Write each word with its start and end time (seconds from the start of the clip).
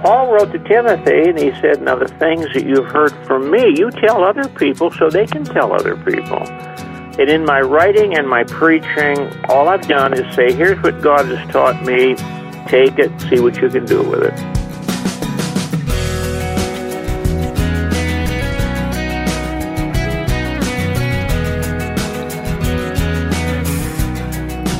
Paul 0.00 0.32
wrote 0.32 0.52
to 0.52 0.58
Timothy 0.60 1.30
and 1.30 1.38
he 1.38 1.50
said, 1.60 1.82
Now 1.82 1.96
the 1.96 2.08
things 2.08 2.46
that 2.54 2.64
you've 2.64 2.90
heard 2.90 3.12
from 3.26 3.50
me, 3.50 3.74
you 3.76 3.90
tell 3.90 4.22
other 4.22 4.48
people 4.48 4.90
so 4.90 5.10
they 5.10 5.26
can 5.26 5.44
tell 5.44 5.72
other 5.72 5.96
people. 5.96 6.42
And 7.18 7.28
in 7.28 7.44
my 7.44 7.60
writing 7.60 8.16
and 8.16 8.28
my 8.28 8.44
preaching, 8.44 9.18
all 9.48 9.68
I've 9.68 9.86
done 9.88 10.14
is 10.14 10.34
say, 10.34 10.52
Here's 10.52 10.80
what 10.82 11.00
God 11.02 11.26
has 11.26 11.50
taught 11.50 11.82
me. 11.84 12.14
Take 12.68 12.98
it, 12.98 13.20
see 13.22 13.40
what 13.40 13.56
you 13.60 13.68
can 13.68 13.86
do 13.86 14.02
with 14.02 14.22
it. 14.22 14.57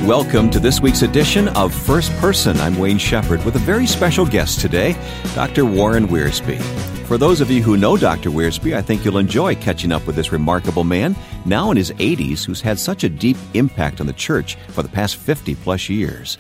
Welcome 0.09 0.49
to 0.53 0.59
this 0.59 0.81
week's 0.81 1.03
edition 1.03 1.49
of 1.49 1.75
First 1.75 2.11
Person. 2.13 2.57
I'm 2.61 2.79
Wayne 2.79 2.97
Shepherd 2.97 3.45
with 3.45 3.57
a 3.57 3.59
very 3.59 3.87
special 3.87 4.25
guest 4.25 4.59
today, 4.59 4.97
Dr. 5.35 5.67
Warren 5.67 6.09
Wiersbe. 6.09 6.59
For 7.07 7.19
those 7.19 7.43
of 7.43 7.51
you 7.51 7.63
who 7.63 7.77
know 7.77 7.95
Dr. 7.95 8.31
Wiersbe, 8.31 8.75
I 8.75 8.81
think 8.81 9.05
you'll 9.05 9.19
enjoy 9.19 9.55
catching 9.57 9.93
up 9.93 10.07
with 10.07 10.17
this 10.17 10.33
remarkable 10.33 10.83
man, 10.83 11.15
now 11.45 11.71
in 11.71 11.77
his 11.77 11.91
80s, 11.91 12.43
who's 12.43 12.63
had 12.63 12.79
such 12.79 13.05
a 13.05 13.11
deep 13.11 13.37
impact 13.53 14.01
on 14.01 14.07
the 14.07 14.15
church 14.15 14.55
for 14.69 14.83
the 14.83 14.89
past 14.89 15.17
50 15.17 15.55
plus 15.57 15.91
years. 15.91 16.39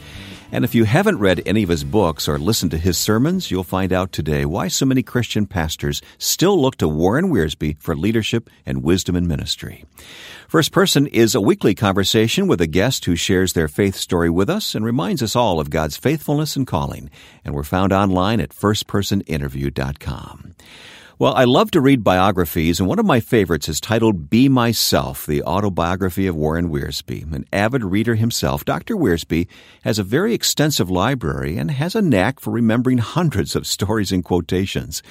And 0.50 0.64
if 0.64 0.74
you 0.74 0.84
haven't 0.84 1.18
read 1.18 1.42
any 1.44 1.62
of 1.62 1.68
his 1.68 1.84
books 1.84 2.26
or 2.26 2.38
listened 2.38 2.70
to 2.70 2.78
his 2.78 2.96
sermons, 2.96 3.50
you'll 3.50 3.64
find 3.64 3.92
out 3.92 4.12
today 4.12 4.46
why 4.46 4.68
so 4.68 4.86
many 4.86 5.02
Christian 5.02 5.46
pastors 5.46 6.00
still 6.16 6.58
look 6.60 6.76
to 6.76 6.88
Warren 6.88 7.30
Wiersbe 7.30 7.78
for 7.78 7.94
leadership 7.94 8.48
and 8.64 8.82
wisdom 8.82 9.14
in 9.14 9.28
ministry. 9.28 9.84
First 10.48 10.72
Person 10.72 11.06
is 11.06 11.34
a 11.34 11.40
weekly 11.40 11.74
conversation 11.74 12.46
with 12.46 12.62
a 12.62 12.66
guest 12.66 13.04
who 13.04 13.14
shares 13.14 13.52
their 13.52 13.68
faith 13.68 13.94
story 13.94 14.30
with 14.30 14.48
us 14.48 14.74
and 14.74 14.86
reminds 14.86 15.22
us 15.22 15.36
all 15.36 15.60
of 15.60 15.68
God's 15.68 15.98
faithfulness 15.98 16.56
and 16.56 16.66
calling. 16.66 17.10
And 17.44 17.54
we're 17.54 17.62
found 17.62 17.92
online 17.92 18.40
at 18.40 18.54
firstpersoninterview.com. 18.54 20.54
Well, 21.20 21.34
I 21.34 21.46
love 21.46 21.72
to 21.72 21.80
read 21.80 22.04
biographies, 22.04 22.78
and 22.78 22.88
one 22.88 23.00
of 23.00 23.04
my 23.04 23.18
favorites 23.18 23.68
is 23.68 23.80
titled 23.80 24.30
Be 24.30 24.48
Myself, 24.48 25.26
the 25.26 25.42
autobiography 25.42 26.28
of 26.28 26.36
Warren 26.36 26.70
Wiersbe. 26.70 27.34
An 27.34 27.44
avid 27.52 27.82
reader 27.82 28.14
himself, 28.14 28.64
Dr. 28.64 28.96
Wiersbe 28.96 29.48
has 29.82 29.98
a 29.98 30.04
very 30.04 30.32
extensive 30.32 30.88
library 30.88 31.56
and 31.56 31.72
has 31.72 31.96
a 31.96 32.02
knack 32.02 32.38
for 32.38 32.52
remembering 32.52 32.98
hundreds 32.98 33.56
of 33.56 33.66
stories 33.66 34.12
and 34.12 34.24
quotations. 34.24 35.02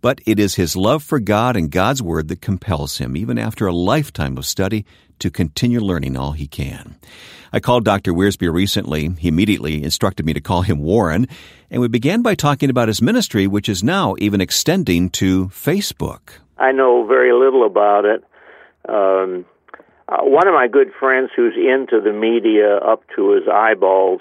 But 0.00 0.20
it 0.26 0.38
is 0.38 0.54
his 0.54 0.76
love 0.76 1.02
for 1.02 1.18
God 1.18 1.56
and 1.56 1.72
God's 1.72 2.04
Word 2.04 2.28
that 2.28 2.40
compels 2.40 2.98
him, 2.98 3.16
even 3.16 3.36
after 3.36 3.66
a 3.66 3.74
lifetime 3.74 4.38
of 4.38 4.46
study, 4.46 4.86
to 5.20 5.30
continue 5.30 5.80
learning 5.80 6.16
all 6.16 6.32
he 6.32 6.46
can. 6.46 6.96
I 7.52 7.60
called 7.60 7.84
Dr. 7.84 8.12
Wiersbe 8.12 8.52
recently. 8.52 9.08
He 9.18 9.28
immediately 9.28 9.82
instructed 9.82 10.26
me 10.26 10.34
to 10.34 10.40
call 10.40 10.62
him 10.62 10.80
Warren, 10.80 11.26
and 11.70 11.80
we 11.80 11.88
began 11.88 12.22
by 12.22 12.34
talking 12.34 12.70
about 12.70 12.88
his 12.88 13.00
ministry, 13.00 13.46
which 13.46 13.68
is 13.68 13.82
now 13.82 14.14
even 14.18 14.40
extending 14.40 15.10
to 15.10 15.48
Facebook. 15.48 16.30
I 16.58 16.72
know 16.72 17.06
very 17.06 17.32
little 17.32 17.64
about 17.64 18.04
it. 18.04 18.24
Um, 18.88 19.46
uh, 20.08 20.22
one 20.22 20.48
of 20.48 20.54
my 20.54 20.68
good 20.68 20.90
friends 20.98 21.30
who's 21.36 21.54
into 21.54 22.00
the 22.00 22.12
media 22.12 22.76
up 22.78 23.02
to 23.16 23.32
his 23.32 23.44
eyeballs 23.52 24.20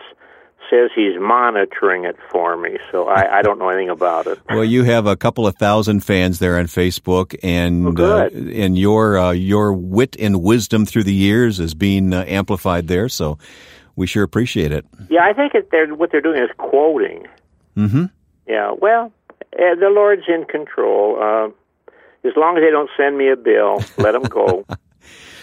says 0.70 0.92
he's 0.96 1.20
monitoring 1.20 2.06
it 2.06 2.18
for 2.32 2.58
me, 2.58 2.78
so 2.92 3.08
I, 3.08 3.40
I 3.40 3.42
don't 3.42 3.60
know 3.60 3.70
anything 3.70 3.90
about 3.90 4.28
it. 4.28 4.40
well, 4.50 4.64
you 4.64 4.84
have 4.84 5.06
a 5.06 5.16
couple 5.16 5.48
of 5.48 5.56
thousand 5.56 6.02
fans 6.02 6.40
there 6.40 6.58
on 6.58 6.66
Facebook, 6.66 7.36
and 7.44 8.00
uh, 8.00 8.30
and 8.32 8.78
your 8.78 9.18
uh, 9.18 9.32
your 9.32 9.74
wit 9.74 10.16
and 10.20 10.42
wisdom 10.42 10.86
through 10.86 11.04
the 11.04 11.14
years 11.14 11.60
is 11.60 11.74
being 11.74 12.14
uh, 12.14 12.24
amplified 12.28 12.88
there. 12.88 13.10
So 13.10 13.38
we 13.96 14.08
sure 14.08 14.24
appreciate 14.24 14.72
it. 14.72 14.86
Yeah, 15.10 15.24
I 15.24 15.34
think 15.34 15.56
it, 15.56 15.70
they're, 15.72 15.94
what 15.94 16.12
they're 16.12 16.22
doing 16.22 16.42
is 16.42 16.50
quoting. 16.58 17.28
Mm-hmm. 17.76 18.06
Yeah. 18.48 18.74
Well, 18.80 19.12
uh, 19.54 19.76
the 19.76 19.90
Lord's 19.94 20.24
in 20.28 20.46
control. 20.46 21.18
Uh, 21.22 21.50
as 22.28 22.34
long 22.36 22.58
as 22.58 22.64
they 22.64 22.72
don't 22.72 22.90
send 22.98 23.18
me 23.18 23.30
a 23.30 23.36
bill, 23.36 23.84
let 23.98 24.12
them 24.12 24.24
go. 24.24 24.66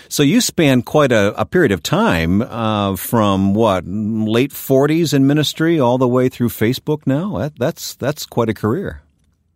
So 0.08 0.22
you 0.22 0.40
span 0.40 0.82
quite 0.82 1.12
a, 1.12 1.38
a 1.40 1.44
period 1.44 1.72
of 1.72 1.82
time 1.82 2.42
uh, 2.42 2.96
from 2.96 3.54
what 3.54 3.84
late 3.86 4.52
forties 4.52 5.12
in 5.12 5.26
ministry 5.26 5.80
all 5.80 5.98
the 5.98 6.08
way 6.08 6.28
through 6.28 6.50
Facebook. 6.50 7.06
Now 7.06 7.38
that, 7.38 7.58
that's 7.58 7.94
that's 7.96 8.26
quite 8.26 8.48
a 8.48 8.54
career. 8.54 9.02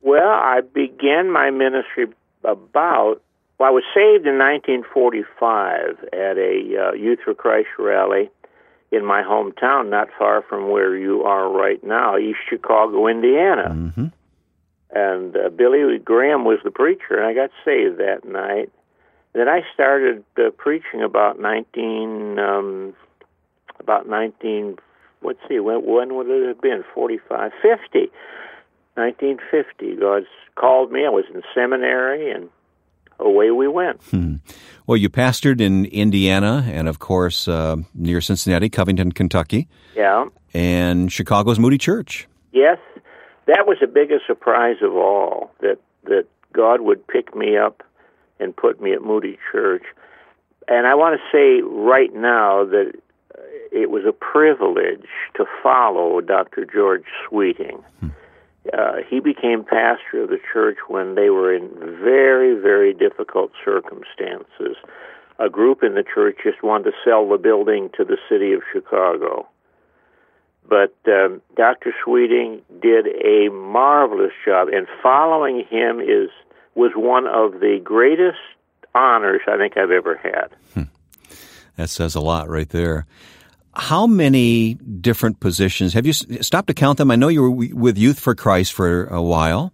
Well, 0.01 0.29
I 0.29 0.61
began 0.61 1.31
my 1.31 1.51
ministry 1.51 2.07
about. 2.45 3.23
Well, 3.59 3.69
I 3.69 3.73
was 3.73 3.83
saved 3.93 4.25
in 4.25 4.39
1945 4.39 6.05
at 6.13 6.39
a 6.39 6.91
uh, 6.91 6.93
Youth 6.93 7.19
for 7.25 7.35
Christ 7.35 7.69
rally 7.77 8.31
in 8.91 9.05
my 9.05 9.23
hometown, 9.23 9.91
not 9.91 10.09
far 10.19 10.43
from 10.43 10.71
where 10.71 10.97
you 10.97 11.23
are 11.23 11.51
right 11.51 11.83
now, 11.85 12.17
East 12.17 12.39
Chicago, 12.49 13.07
Indiana. 13.07 13.71
Mm-hmm. 13.71 14.07
And 14.91 15.37
uh, 15.37 15.51
Billy 15.51 15.99
Graham 15.99 16.45
was 16.45 16.59
the 16.65 16.71
preacher, 16.71 17.19
and 17.19 17.27
I 17.27 17.35
got 17.35 17.51
saved 17.65 17.99
that 17.99 18.25
night. 18.25 18.73
Then 19.35 19.49
I 19.49 19.61
started 19.75 20.25
uh, 20.39 20.51
preaching 20.57 21.03
about 21.03 21.39
19, 21.39 22.39
um, 22.39 22.95
about 23.79 24.09
19, 24.09 24.79
let's 25.23 25.39
see, 25.49 25.61
when, 25.61 25.85
when 25.85 26.15
would 26.15 26.29
it 26.29 26.49
have 26.49 26.61
been? 26.61 26.85
45, 26.95 27.53
50. 27.63 28.11
1950. 28.95 29.97
God 29.97 30.25
called 30.57 30.91
me. 30.91 31.07
I 31.07 31.09
was 31.09 31.25
in 31.33 31.43
seminary, 31.55 32.33
and 32.33 32.49
away 33.21 33.51
we 33.51 33.69
went. 33.69 34.03
Hmm. 34.11 34.37
Well, 34.87 34.97
you 34.97 35.09
pastored 35.09 35.61
in 35.61 35.85
Indiana 35.87 36.67
and, 36.69 36.89
of 36.89 36.99
course, 36.99 37.47
uh, 37.47 37.77
near 37.95 38.21
Cincinnati, 38.21 38.69
Covington, 38.69 39.13
Kentucky. 39.13 39.69
Yeah. 39.95 40.27
And 40.55 41.13
Chicago's 41.13 41.59
Moody 41.59 41.79
Church. 41.79 42.27
Yes. 42.53 42.79
That 43.47 43.67
was 43.67 43.79
the 43.81 43.87
biggest 43.87 44.27
surprise 44.27 44.77
of 44.83 44.95
all 44.95 45.53
that, 45.61 45.79
that 46.05 46.27
God 46.53 46.81
would 46.81 47.07
pick 47.07 47.35
me 47.35 47.57
up 47.57 47.83
and 48.41 48.57
put 48.57 48.81
me 48.81 48.93
at 48.93 49.03
Moody 49.03 49.39
Church. 49.53 49.85
And 50.67 50.87
I 50.87 50.95
want 50.95 51.19
to 51.19 51.37
say 51.37 51.63
right 51.63 52.15
now 52.15 52.65
that 52.65 52.93
it 53.73 53.91
was 53.91 54.05
a 54.07 54.13
privilege 54.13 55.09
to 55.37 55.45
follow 55.63 56.21
Dr. 56.21 56.65
George 56.65 57.05
Sweeting. 57.29 57.83
Hmm. 58.01 58.09
Uh, 58.77 58.97
he 59.09 59.21
became 59.21 59.65
pastor 59.65 60.25
of 60.25 60.29
the 60.29 60.39
church 60.53 60.77
when 60.89 61.15
they 61.15 61.31
were 61.31 61.55
in 61.55 61.71
very, 62.03 62.55
very 62.61 62.93
difficult 62.93 63.51
circumstances. 63.65 64.77
A 65.39 65.49
group 65.49 65.83
in 65.83 65.95
the 65.95 66.03
church 66.03 66.39
just 66.43 66.63
wanted 66.63 66.85
to 66.85 66.93
sell 67.05 67.27
the 67.29 67.39
building 67.39 67.89
to 67.97 68.05
the 68.05 68.19
city 68.29 68.53
of 68.53 68.61
Chicago. 68.71 69.49
But 70.69 70.95
um, 71.07 71.41
Dr. 71.57 71.95
Sweeting 72.05 72.61
did 72.83 73.07
a 73.25 73.49
marvelous 73.51 74.33
job, 74.45 74.69
and 74.69 74.87
following 75.03 75.65
him 75.71 76.01
is 76.01 76.29
was 76.75 76.93
one 76.95 77.27
of 77.27 77.61
the 77.61 77.81
greatest 77.83 78.39
honors 78.95 79.41
I 79.47 79.57
think 79.57 79.77
I've 79.77 79.91
ever 79.91 80.17
had. 80.17 80.49
Hmm. 80.75 80.91
That 81.77 81.91
says 81.91 82.15
a 82.15 82.21
lot 82.21 82.49
right 82.49 82.69
there. 82.69 83.07
How 83.75 84.07
many 84.07 84.75
different 84.75 85.39
positions 85.39 85.95
have 85.95 86.07
you 86.07 86.13
stopped 86.13 86.69
to 86.69 86.75
count 86.75 86.99
them? 86.99 87.11
I 87.11 87.17
know 87.17 87.29
you 87.29 87.43
were 87.43 87.51
with 87.51 87.97
Youth 87.97 88.19
for 88.19 88.35
Christ 88.35 88.73
for 88.73 89.05
a 89.07 89.23
while. 89.23 89.73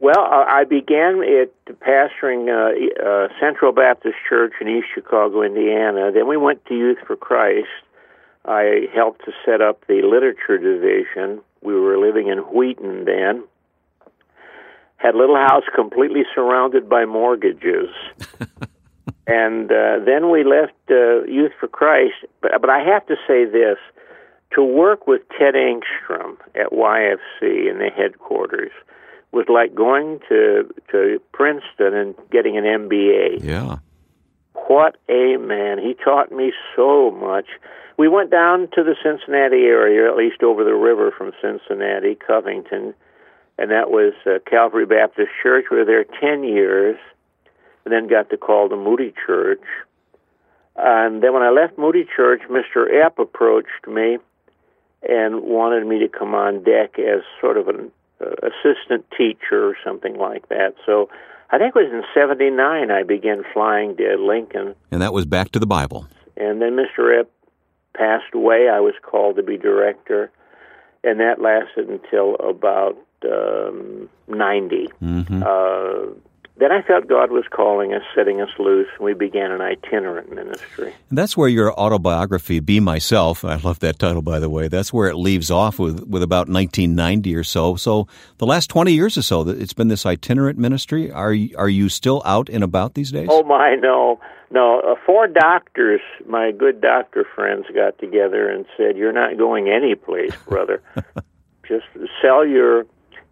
Well, 0.00 0.18
I 0.18 0.64
began 0.64 1.22
at 1.22 1.78
pastoring 1.80 2.50
uh, 2.50 3.02
uh, 3.02 3.28
Central 3.40 3.72
Baptist 3.72 4.16
Church 4.28 4.52
in 4.60 4.68
East 4.68 4.88
Chicago, 4.94 5.42
Indiana. 5.42 6.10
Then 6.12 6.26
we 6.28 6.36
went 6.36 6.64
to 6.66 6.74
Youth 6.74 6.98
for 7.06 7.16
Christ. 7.16 7.68
I 8.44 8.88
helped 8.92 9.24
to 9.24 9.32
set 9.46 9.62
up 9.62 9.86
the 9.86 10.02
literature 10.02 10.58
division. 10.58 11.40
We 11.62 11.74
were 11.74 11.96
living 11.98 12.28
in 12.28 12.38
Wheaton 12.38 13.04
then 13.06 13.44
had 14.96 15.14
a 15.14 15.18
little 15.18 15.36
house 15.36 15.64
completely 15.74 16.22
surrounded 16.34 16.88
by 16.88 17.04
mortgages. 17.04 17.90
and 19.26 19.70
uh, 19.70 19.98
then 20.04 20.30
we 20.30 20.44
left 20.44 20.72
uh, 20.90 21.24
Youth 21.24 21.52
for 21.58 21.68
Christ. 21.68 22.14
But, 22.40 22.52
but 22.60 22.70
I 22.70 22.80
have 22.80 23.06
to 23.06 23.16
say 23.26 23.44
this 23.44 23.78
to 24.54 24.62
work 24.62 25.06
with 25.06 25.22
Ted 25.38 25.54
Engstrom 25.54 26.36
at 26.54 26.70
YFC 26.72 27.70
in 27.70 27.78
the 27.78 27.90
headquarters 27.94 28.72
was 29.32 29.46
like 29.48 29.74
going 29.74 30.20
to, 30.28 30.72
to 30.92 31.20
Princeton 31.32 31.92
and 31.92 32.14
getting 32.30 32.56
an 32.56 32.64
MBA. 32.64 33.42
Yeah. 33.42 33.78
What 34.68 34.96
a 35.08 35.36
man. 35.36 35.78
He 35.78 35.94
taught 35.94 36.30
me 36.30 36.52
so 36.76 37.10
much. 37.10 37.46
We 37.98 38.08
went 38.08 38.30
down 38.30 38.68
to 38.74 38.84
the 38.84 38.94
Cincinnati 39.02 39.64
area, 39.64 40.08
at 40.08 40.16
least 40.16 40.42
over 40.42 40.64
the 40.64 40.74
river 40.74 41.12
from 41.16 41.32
Cincinnati, 41.42 42.14
Covington 42.14 42.94
and 43.58 43.70
that 43.70 43.90
was 43.90 44.14
uh, 44.26 44.38
Calvary 44.48 44.86
Baptist 44.86 45.30
Church. 45.42 45.66
We 45.70 45.78
were 45.78 45.84
there 45.84 46.04
10 46.04 46.44
years, 46.44 46.98
and 47.84 47.92
then 47.92 48.08
got 48.08 48.30
to 48.30 48.36
call 48.36 48.68
the 48.68 48.76
Moody 48.76 49.12
Church. 49.26 49.62
And 50.76 51.22
then 51.22 51.32
when 51.32 51.42
I 51.42 51.50
left 51.50 51.78
Moody 51.78 52.04
Church, 52.16 52.42
Mr. 52.50 52.86
Epp 52.88 53.18
approached 53.18 53.86
me 53.86 54.18
and 55.08 55.42
wanted 55.42 55.86
me 55.86 56.00
to 56.00 56.08
come 56.08 56.34
on 56.34 56.64
deck 56.64 56.98
as 56.98 57.22
sort 57.40 57.58
of 57.58 57.68
an 57.68 57.92
uh, 58.20 58.30
assistant 58.42 59.04
teacher 59.16 59.68
or 59.68 59.76
something 59.84 60.16
like 60.16 60.48
that. 60.48 60.74
So 60.84 61.08
I 61.50 61.58
think 61.58 61.76
it 61.76 61.78
was 61.78 61.92
in 61.92 62.02
79 62.14 62.90
I 62.90 63.02
began 63.04 63.44
flying 63.52 63.96
to 63.98 64.16
Lincoln. 64.16 64.74
And 64.90 65.02
that 65.02 65.12
was 65.12 65.26
back 65.26 65.52
to 65.52 65.58
the 65.60 65.66
Bible. 65.66 66.08
And 66.36 66.60
then 66.60 66.76
Mr. 66.76 67.22
Epp 67.22 67.26
passed 67.94 68.34
away. 68.34 68.68
I 68.68 68.80
was 68.80 68.94
called 69.02 69.36
to 69.36 69.42
be 69.44 69.56
director 69.56 70.32
and 71.04 71.20
that 71.20 71.40
lasted 71.40 71.88
until 71.88 72.34
about 72.36 72.96
um, 73.26 74.08
90. 74.28 74.88
Mm-hmm. 75.02 75.42
Uh, 75.42 76.14
then 76.56 76.70
I 76.70 76.82
felt 76.82 77.08
God 77.08 77.32
was 77.32 77.44
calling 77.50 77.94
us, 77.94 78.02
setting 78.14 78.40
us 78.40 78.48
loose, 78.60 78.86
and 78.96 79.04
we 79.04 79.12
began 79.12 79.50
an 79.50 79.60
itinerant 79.60 80.32
ministry. 80.32 80.94
And 81.08 81.18
that's 81.18 81.36
where 81.36 81.48
your 81.48 81.72
autobiography, 81.72 82.60
Be 82.60 82.78
Myself, 82.78 83.44
I 83.44 83.56
love 83.56 83.80
that 83.80 83.98
title, 83.98 84.22
by 84.22 84.38
the 84.38 84.48
way, 84.48 84.68
that's 84.68 84.92
where 84.92 85.08
it 85.08 85.16
leaves 85.16 85.50
off 85.50 85.80
with, 85.80 86.04
with 86.06 86.22
about 86.22 86.48
1990 86.48 87.34
or 87.34 87.42
so. 87.42 87.74
So 87.74 88.06
the 88.38 88.46
last 88.46 88.70
20 88.70 88.92
years 88.92 89.18
or 89.18 89.22
so, 89.22 89.48
it's 89.48 89.72
been 89.72 89.88
this 89.88 90.06
itinerant 90.06 90.56
ministry. 90.56 91.10
Are, 91.10 91.32
you, 91.32 91.56
are 91.58 91.68
you 91.68 91.88
still 91.88 92.22
out 92.24 92.48
and 92.48 92.62
about 92.62 92.94
these 92.94 93.10
days? 93.10 93.28
Oh, 93.30 93.42
my, 93.42 93.74
no. 93.74 94.20
No, 94.52 94.80
uh, 94.80 94.94
four 95.04 95.26
doctors, 95.26 96.02
my 96.28 96.52
good 96.52 96.80
doctor 96.80 97.26
friends, 97.34 97.66
got 97.74 97.98
together 97.98 98.48
and 98.48 98.64
said, 98.76 98.96
You're 98.96 99.12
not 99.12 99.36
going 99.36 99.68
anyplace, 99.68 100.36
brother. 100.46 100.80
Just 101.66 101.86
sell 102.22 102.46
your 102.46 102.86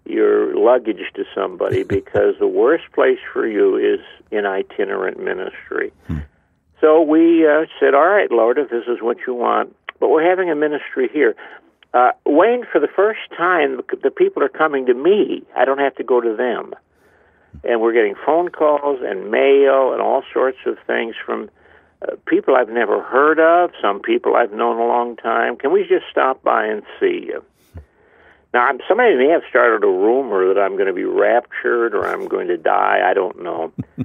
your 0.04 0.54
luggage 0.56 1.02
to 1.14 1.24
somebody 1.34 1.82
because 1.98 2.34
the 2.38 2.46
worst 2.46 2.84
place 2.94 3.18
for 3.32 3.46
you 3.46 3.76
is 3.76 4.00
in 4.30 4.46
itinerant 4.46 5.22
ministry. 5.22 5.92
Hmm. 6.06 6.18
So 6.80 7.00
we 7.00 7.46
uh, 7.46 7.66
said, 7.78 7.94
All 7.94 8.08
right, 8.08 8.30
Lord, 8.30 8.58
if 8.58 8.70
this 8.70 8.84
is 8.88 9.00
what 9.00 9.18
you 9.26 9.34
want, 9.34 9.74
but 10.00 10.08
we're 10.08 10.28
having 10.28 10.50
a 10.50 10.56
ministry 10.56 11.08
here. 11.12 11.36
Uh, 11.94 12.10
Wayne, 12.26 12.64
for 12.70 12.80
the 12.80 12.88
first 12.88 13.20
time, 13.36 13.80
the 14.02 14.10
people 14.10 14.42
are 14.42 14.48
coming 14.48 14.86
to 14.86 14.94
me. 14.94 15.42
I 15.56 15.64
don't 15.64 15.78
have 15.78 15.94
to 15.96 16.04
go 16.04 16.20
to 16.20 16.34
them. 16.34 16.74
And 17.64 17.80
we're 17.80 17.92
getting 17.92 18.14
phone 18.26 18.48
calls 18.48 19.00
and 19.02 19.30
mail 19.30 19.92
and 19.92 20.00
all 20.00 20.22
sorts 20.32 20.58
of 20.66 20.78
things 20.86 21.14
from 21.24 21.50
uh, 22.00 22.16
people 22.26 22.56
I've 22.56 22.70
never 22.70 23.02
heard 23.02 23.38
of, 23.38 23.70
some 23.80 24.00
people 24.00 24.34
I've 24.34 24.52
known 24.52 24.80
a 24.80 24.86
long 24.86 25.16
time. 25.16 25.56
Can 25.56 25.70
we 25.70 25.82
just 25.82 26.06
stop 26.10 26.42
by 26.42 26.66
and 26.66 26.82
see 26.98 27.26
you? 27.28 27.44
Now, 28.52 28.66
I'm, 28.66 28.78
somebody 28.86 29.16
may 29.16 29.28
have 29.28 29.42
started 29.48 29.82
a 29.82 29.90
rumor 29.90 30.52
that 30.52 30.60
I'm 30.60 30.72
going 30.72 30.86
to 30.86 30.92
be 30.92 31.04
raptured 31.04 31.94
or 31.94 32.06
I'm 32.06 32.28
going 32.28 32.48
to 32.48 32.58
die. 32.58 33.00
I 33.04 33.14
don't 33.14 33.42
know. 33.42 33.72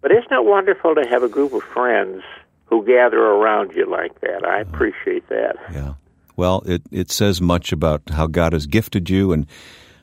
but 0.00 0.10
isn't 0.10 0.32
it 0.32 0.44
wonderful 0.44 0.94
to 0.94 1.06
have 1.08 1.22
a 1.22 1.28
group 1.28 1.52
of 1.52 1.62
friends 1.62 2.22
who 2.66 2.84
gather 2.86 3.18
around 3.18 3.72
you 3.72 3.84
like 3.86 4.20
that? 4.22 4.44
I 4.44 4.60
appreciate 4.60 5.28
that. 5.28 5.56
Yeah. 5.72 5.94
Well, 6.36 6.62
it, 6.64 6.82
it 6.90 7.10
says 7.10 7.42
much 7.42 7.72
about 7.72 8.02
how 8.10 8.26
God 8.26 8.54
has 8.54 8.66
gifted 8.66 9.10
you 9.10 9.32
and 9.32 9.46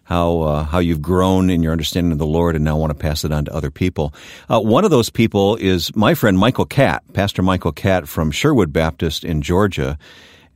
how 0.03 0.39
uh, 0.41 0.63
how 0.63 0.79
you've 0.79 1.01
grown 1.01 1.49
in 1.49 1.61
your 1.61 1.71
understanding 1.71 2.13
of 2.13 2.17
the 2.17 2.25
Lord, 2.25 2.55
and 2.55 2.63
now 2.63 2.77
want 2.77 2.91
to 2.91 2.97
pass 2.97 3.25
it 3.25 3.31
on 3.33 3.45
to 3.45 3.53
other 3.53 3.71
people. 3.71 4.13
Uh, 4.47 4.59
one 4.61 4.85
of 4.85 4.91
those 4.91 5.09
people 5.09 5.57
is 5.57 5.93
my 5.95 6.13
friend 6.13 6.37
Michael 6.37 6.65
Catt, 6.65 7.03
Pastor 7.13 7.41
Michael 7.41 7.73
Catt 7.73 8.07
from 8.07 8.31
Sherwood 8.31 8.71
Baptist 8.71 9.25
in 9.25 9.41
Georgia, 9.41 9.97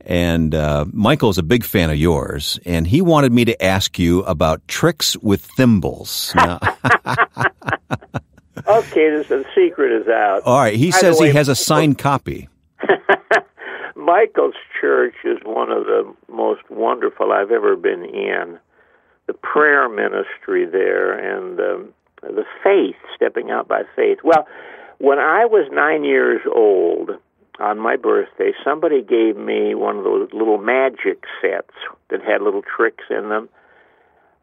and 0.06 0.54
uh, 0.54 0.84
Michael's 0.92 1.38
a 1.38 1.42
big 1.42 1.64
fan 1.64 1.90
of 1.90 1.96
yours, 1.96 2.58
and 2.64 2.86
he 2.86 3.00
wanted 3.00 3.32
me 3.32 3.44
to 3.44 3.64
ask 3.64 3.98
you 3.98 4.22
about 4.24 4.66
tricks 4.68 5.16
with 5.18 5.44
thimbles. 5.56 6.32
Now, 6.34 6.58
okay, 8.66 9.10
this, 9.10 9.28
the 9.28 9.44
secret 9.54 9.92
is 9.92 10.08
out. 10.08 10.42
All 10.44 10.58
right, 10.58 10.74
he 10.74 10.90
By 10.90 10.98
says 10.98 11.20
way, 11.20 11.28
he 11.28 11.34
has 11.34 11.48
a 11.48 11.54
signed 11.54 11.98
copy. 11.98 12.48
Michael's 13.96 14.54
church 14.80 15.14
is 15.24 15.38
one 15.44 15.70
of 15.70 15.84
the 15.84 16.12
most 16.28 16.62
wonderful 16.68 17.32
I've 17.32 17.50
ever 17.50 17.76
been 17.76 18.04
in. 18.04 18.58
The 19.26 19.34
prayer 19.34 19.88
ministry 19.88 20.66
there 20.66 21.12
and 21.12 21.60
um, 21.60 21.94
the 22.22 22.44
faith, 22.62 22.96
stepping 23.14 23.50
out 23.50 23.68
by 23.68 23.82
faith. 23.94 24.18
Well, 24.24 24.46
when 24.98 25.18
I 25.18 25.44
was 25.44 25.68
nine 25.72 26.04
years 26.04 26.40
old, 26.52 27.10
on 27.62 27.78
my 27.78 27.96
birthday, 27.96 28.52
somebody 28.64 29.02
gave 29.02 29.36
me 29.36 29.74
one 29.74 29.96
of 29.96 30.04
those 30.04 30.28
little 30.32 30.58
magic 30.58 31.24
sets 31.40 31.74
that 32.10 32.20
had 32.20 32.42
little 32.42 32.62
tricks 32.62 33.04
in 33.08 33.28
them. 33.28 33.48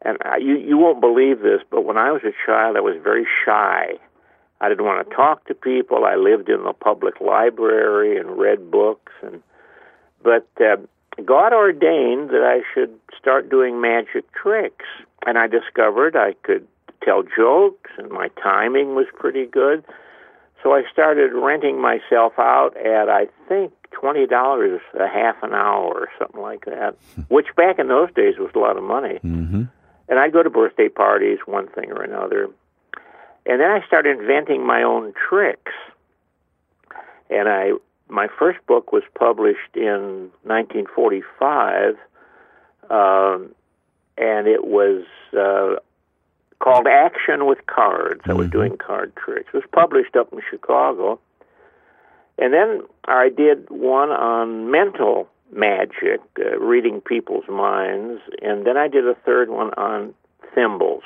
And 0.01 0.17
I, 0.23 0.37
you 0.37 0.55
you 0.55 0.77
won't 0.77 1.01
believe 1.01 1.41
this, 1.41 1.61
but 1.69 1.83
when 1.83 1.97
I 1.97 2.11
was 2.11 2.21
a 2.23 2.31
child, 2.45 2.77
I 2.77 2.79
was 2.79 2.95
very 3.03 3.27
shy. 3.45 3.99
I 4.61 4.69
didn't 4.69 4.85
want 4.85 5.07
to 5.07 5.15
talk 5.15 5.45
to 5.47 5.53
people. 5.53 6.05
I 6.05 6.15
lived 6.15 6.47
in 6.47 6.63
the 6.63 6.71
public 6.71 7.19
library 7.19 8.17
and 8.17 8.37
read 8.37 8.71
books, 8.71 9.11
and 9.21 9.43
but 10.23 10.47
uh, 10.61 10.77
God 11.25 11.51
ordained 11.51 12.29
that 12.29 12.43
I 12.43 12.61
should 12.73 12.97
start 13.19 13.49
doing 13.49 13.81
magic 13.81 14.31
tricks, 14.31 14.85
and 15.25 15.37
I 15.37 15.47
discovered 15.47 16.15
I 16.15 16.33
could 16.43 16.65
tell 17.03 17.23
jokes, 17.23 17.91
and 17.97 18.09
my 18.09 18.29
timing 18.41 18.95
was 18.95 19.07
pretty 19.13 19.45
good. 19.45 19.83
So 20.63 20.73
I 20.73 20.83
started 20.91 21.31
renting 21.33 21.81
myself 21.81 22.33
out 22.37 22.75
at 22.77 23.09
I 23.09 23.27
think 23.47 23.71
twenty 23.91 24.27
dollars 24.27 24.81
a 24.99 25.07
half 25.07 25.41
an 25.41 25.53
hour 25.53 25.93
or 25.93 26.09
something 26.17 26.41
like 26.41 26.65
that, 26.65 26.95
which 27.29 27.47
back 27.55 27.79
in 27.79 27.87
those 27.87 28.13
days 28.13 28.35
was 28.37 28.51
a 28.55 28.59
lot 28.59 28.77
of 28.77 28.83
money. 28.83 29.19
Mm-hmm. 29.23 29.63
And 30.09 30.19
I'd 30.19 30.33
go 30.33 30.41
to 30.41 30.49
birthday 30.49 30.89
parties, 30.89 31.37
one 31.45 31.67
thing 31.67 31.91
or 31.91 32.01
another, 32.01 32.49
and 33.45 33.59
then 33.59 33.71
I 33.71 33.85
started 33.87 34.19
inventing 34.19 34.65
my 34.65 34.83
own 34.83 35.13
tricks. 35.27 35.71
And 37.31 37.49
I, 37.49 37.71
my 38.07 38.27
first 38.37 38.59
book 38.67 38.91
was 38.91 39.03
published 39.17 39.75
in 39.75 40.31
1945, 40.43 41.95
um, 42.89 43.55
and 44.17 44.47
it 44.47 44.65
was 44.65 45.03
uh, 45.33 45.79
called 46.59 46.87
Action 46.87 47.45
with 47.45 47.65
Cards. 47.65 48.21
I 48.25 48.33
was 48.33 48.47
mm-hmm. 48.47 48.57
doing 48.57 48.77
card 48.77 49.13
tricks. 49.15 49.49
It 49.53 49.57
was 49.57 49.63
published 49.71 50.15
up 50.15 50.31
in 50.33 50.41
Chicago. 50.49 51.19
And 52.37 52.53
then 52.53 52.83
I 53.05 53.29
did 53.29 53.69
one 53.69 54.09
on 54.09 54.71
mental 54.71 55.27
magic, 55.51 56.21
uh, 56.39 56.57
reading 56.59 57.01
people's 57.01 57.47
minds. 57.49 58.21
And 58.41 58.65
then 58.65 58.77
I 58.77 58.87
did 58.87 59.07
a 59.07 59.15
third 59.25 59.49
one 59.49 59.73
on 59.73 60.13
thimbles. 60.53 61.03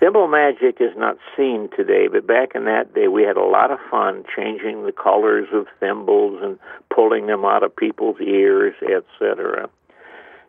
Thimble 0.00 0.26
magic 0.26 0.80
is 0.80 0.90
not 0.96 1.16
seen 1.36 1.70
today, 1.76 2.08
but 2.08 2.26
back 2.26 2.54
in 2.54 2.64
that 2.64 2.94
day 2.94 3.08
we 3.08 3.22
had 3.22 3.36
a 3.36 3.44
lot 3.44 3.70
of 3.70 3.78
fun 3.90 4.24
changing 4.36 4.84
the 4.84 4.92
colors 4.92 5.48
of 5.52 5.66
thimbles 5.78 6.40
and 6.42 6.58
pulling 6.94 7.26
them 7.26 7.44
out 7.44 7.62
of 7.62 7.74
people's 7.74 8.20
ears, 8.20 8.74
etc. 8.82 9.70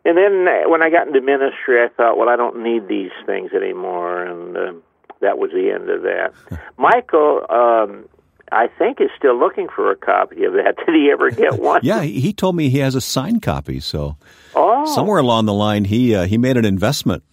And 0.06 0.16
then 0.16 0.48
uh, 0.48 0.70
when 0.70 0.84
I 0.84 0.92
got 0.92 1.08
into 1.08 1.20
ministry, 1.20 1.84
I 1.84 1.88
thought, 1.90 2.18
well, 2.18 2.30
I 2.30 2.36
don't 2.36 2.62
need 2.64 2.88
these 2.88 3.12
things 3.26 3.52
anymore, 3.54 4.24
and 4.24 4.56
uh, 4.56 4.74
that 5.22 5.40
was 5.40 5.50
the 5.52 5.72
end 5.72 5.90
of 5.90 6.04
that. 6.04 6.32
Michael, 6.78 7.42
um, 7.50 8.08
I 8.52 8.68
think, 8.68 9.02
is 9.02 9.10
still 9.18 9.38
looking 9.38 9.68
for 9.68 9.90
a 9.92 9.96
copy 9.96 10.44
of 10.44 10.54
that. 10.54 10.76
Did 10.86 10.96
he 10.96 11.10
ever 11.12 11.32
get 11.32 11.60
one? 11.60 11.82
yeah, 11.84 12.04
he 12.04 12.32
told 12.34 12.56
me 12.56 12.70
he 12.70 12.80
has 12.80 12.94
a 12.94 13.02
signed 13.02 13.42
copy. 13.42 13.80
So 13.80 14.18
oh. 14.56 14.94
somewhere 14.94 15.18
along 15.18 15.48
the 15.48 15.54
line, 15.54 15.86
he 15.86 16.16
uh, 16.16 16.26
he 16.26 16.38
made 16.38 16.56
an 16.56 16.66
investment. 16.66 17.24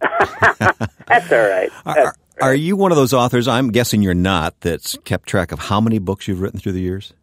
That's 0.00 1.32
all 1.32 1.48
right. 1.48 1.70
That's 1.86 1.98
are, 1.98 2.14
are 2.40 2.54
you 2.54 2.76
one 2.76 2.92
of 2.92 2.96
those 2.96 3.14
authors? 3.14 3.48
I'm 3.48 3.72
guessing 3.72 4.02
you're 4.02 4.14
not. 4.14 4.60
That's 4.60 4.96
kept 5.04 5.28
track 5.28 5.50
of 5.50 5.58
how 5.58 5.80
many 5.80 5.98
books 5.98 6.28
you've 6.28 6.40
written 6.40 6.60
through 6.60 6.72
the 6.72 6.80
years. 6.80 7.14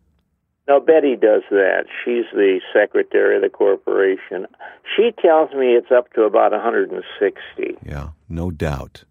No, 0.67 0.79
Betty 0.79 1.15
does 1.15 1.43
that. 1.51 1.85
She's 2.03 2.25
the 2.33 2.59
secretary 2.73 3.35
of 3.35 3.43
the 3.43 3.49
corporation. 3.49 4.47
She 4.95 5.11
tells 5.21 5.51
me 5.53 5.73
it's 5.73 5.91
up 5.91 6.11
to 6.13 6.23
about 6.23 6.51
160. 6.51 7.77
Yeah, 7.85 8.09
no 8.29 8.49
doubt. 8.49 9.03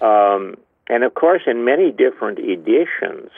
Um, 0.00 0.56
and 0.88 1.04
of 1.04 1.14
course, 1.14 1.42
in 1.46 1.64
many 1.64 1.90
different 1.90 2.38
editions. 2.38 3.30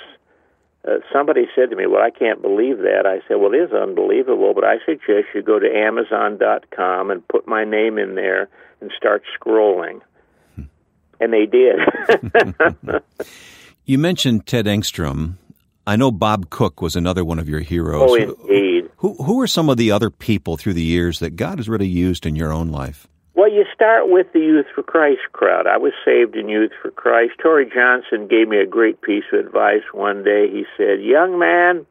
Uh, 0.87 0.99
somebody 1.13 1.47
said 1.55 1.71
to 1.71 1.77
me, 1.77 1.87
Well, 1.87 2.03
I 2.03 2.11
can't 2.11 2.43
believe 2.43 2.79
that. 2.79 3.07
I 3.07 3.27
said, 3.27 3.37
Well, 3.37 3.55
it 3.55 3.57
is 3.57 3.73
unbelievable, 3.73 4.53
but 4.55 4.65
I 4.65 4.77
suggest 4.85 5.29
you 5.35 5.43
go 5.43 5.59
to 5.59 5.67
Amazon.com 5.67 7.11
and 7.11 7.27
put 7.27 7.49
my 7.49 7.65
name 7.65 7.99
in 7.99 8.15
there 8.15 8.49
and 8.81 8.93
start 8.97 9.23
scrolling. 9.41 10.01
Hmm. 10.55 10.63
and 11.21 11.33
they 11.33 11.47
did. 11.47 11.81
you 13.87 13.99
mentioned 13.99 14.47
Ted 14.47 14.67
Engstrom 14.67 15.39
I 15.87 15.97
know 15.97 16.11
Bob 16.11 16.51
Cook 16.51 16.81
was 16.81 16.97
another 16.97 17.25
one 17.25 17.39
of 17.39 17.49
your 17.49 17.61
heroes. 17.61 18.11
Oh, 18.11 18.15
indeed. 18.15 18.91
Who, 18.99 19.15
who 19.23 19.41
are 19.41 19.47
some 19.47 19.69
of 19.69 19.77
the 19.77 19.91
other 19.91 20.11
people 20.11 20.57
through 20.57 20.75
the 20.75 20.83
years 20.83 21.19
that 21.19 21.37
God 21.37 21.59
has 21.59 21.69
really 21.69 21.87
used 21.87 22.25
in 22.25 22.37
your 22.37 22.53
own 22.53 22.69
life? 22.69 23.07
Well, 23.35 23.51
you 23.51 23.65
start 23.75 24.09
with 24.09 24.33
the 24.33 24.39
Youth 24.39 24.67
for 24.75 24.83
Christ 24.83 25.21
crowd. 25.33 25.67
I 25.67 25.77
was 25.77 25.93
saved 26.05 26.37
in 26.37 26.49
Youth 26.49 26.71
for 26.81 26.91
Christ. 26.91 27.33
Torrey 27.43 27.67
Johnson 27.67 28.29
gave 28.29 28.49
me 28.49 28.59
a 28.59 28.67
great 28.67 29.03
piece 29.03 29.25
of 29.33 29.45
advice 29.45 29.83
one 29.93 30.23
day. 30.23 30.49
He 30.51 30.65
said, 30.77 31.03
Young 31.03 31.39
man, 31.39 31.85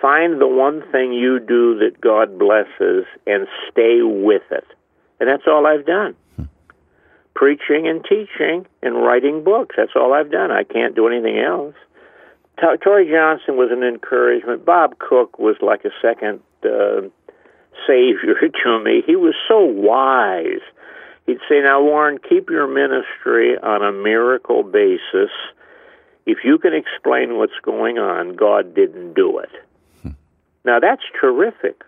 find 0.00 0.40
the 0.40 0.46
one 0.46 0.82
thing 0.92 1.12
you 1.12 1.40
do 1.40 1.78
that 1.78 2.00
God 2.00 2.38
blesses 2.38 3.06
and 3.26 3.48
stay 3.70 4.02
with 4.02 4.42
it. 4.50 4.66
And 5.18 5.28
that's 5.28 5.44
all 5.48 5.66
I've 5.66 5.86
done. 5.86 6.14
Hmm. 6.36 6.44
Preaching 7.34 7.88
and 7.88 8.04
teaching 8.04 8.66
and 8.82 8.96
writing 8.96 9.42
books. 9.42 9.74
That's 9.76 9.96
all 9.96 10.12
I've 10.12 10.30
done. 10.30 10.50
I 10.50 10.62
can't 10.62 10.94
do 10.94 11.08
anything 11.08 11.38
else. 11.38 11.74
Torrey 12.58 13.10
Johnson 13.10 13.56
was 13.56 13.70
an 13.70 13.82
encouragement. 13.82 14.64
Bob 14.64 14.98
Cook 14.98 15.38
was 15.38 15.56
like 15.60 15.84
a 15.84 15.90
second 16.00 16.40
uh, 16.64 17.02
savior 17.86 18.34
to 18.64 18.80
me. 18.82 19.02
He 19.06 19.16
was 19.16 19.34
so 19.48 19.60
wise. 19.60 20.62
He'd 21.26 21.38
say, 21.48 21.60
Now, 21.60 21.82
Warren, 21.82 22.18
keep 22.18 22.50
your 22.50 22.66
ministry 22.66 23.58
on 23.58 23.82
a 23.82 23.92
miracle 23.92 24.62
basis. 24.62 25.30
If 26.24 26.38
you 26.44 26.58
can 26.58 26.72
explain 26.72 27.36
what's 27.36 27.58
going 27.62 27.98
on, 27.98 28.36
God 28.36 28.74
didn't 28.74 29.14
do 29.14 29.38
it. 29.38 29.50
Hmm. 30.02 30.10
Now, 30.64 30.80
that's 30.80 31.02
terrific. 31.20 31.82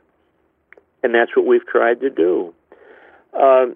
And 1.02 1.14
that's 1.14 1.34
what 1.36 1.46
we've 1.46 1.66
tried 1.66 2.00
to 2.00 2.10
do. 2.10 2.52
Uh, 3.32 3.66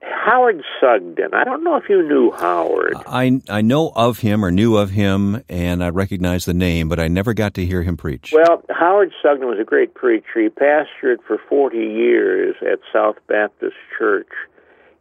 Howard 0.00 0.62
Sugden. 0.80 1.34
I 1.34 1.44
don't 1.44 1.64
know 1.64 1.76
if 1.76 1.88
you 1.88 2.02
knew 2.06 2.30
Howard. 2.30 2.94
I 3.06 3.40
I 3.48 3.62
know 3.62 3.92
of 3.96 4.18
him 4.18 4.44
or 4.44 4.50
knew 4.50 4.76
of 4.76 4.90
him, 4.90 5.42
and 5.48 5.82
I 5.82 5.88
recognize 5.88 6.44
the 6.44 6.54
name, 6.54 6.88
but 6.88 7.00
I 7.00 7.08
never 7.08 7.34
got 7.34 7.54
to 7.54 7.66
hear 7.66 7.82
him 7.82 7.96
preach. 7.96 8.32
Well, 8.32 8.62
Howard 8.70 9.12
Sugden 9.22 9.46
was 9.46 9.58
a 9.60 9.64
great 9.64 9.94
preacher. 9.94 10.42
He 10.42 10.48
pastored 10.48 11.18
for 11.26 11.38
40 11.48 11.78
years 11.78 12.56
at 12.60 12.78
South 12.92 13.16
Baptist 13.26 13.76
Church 13.98 14.30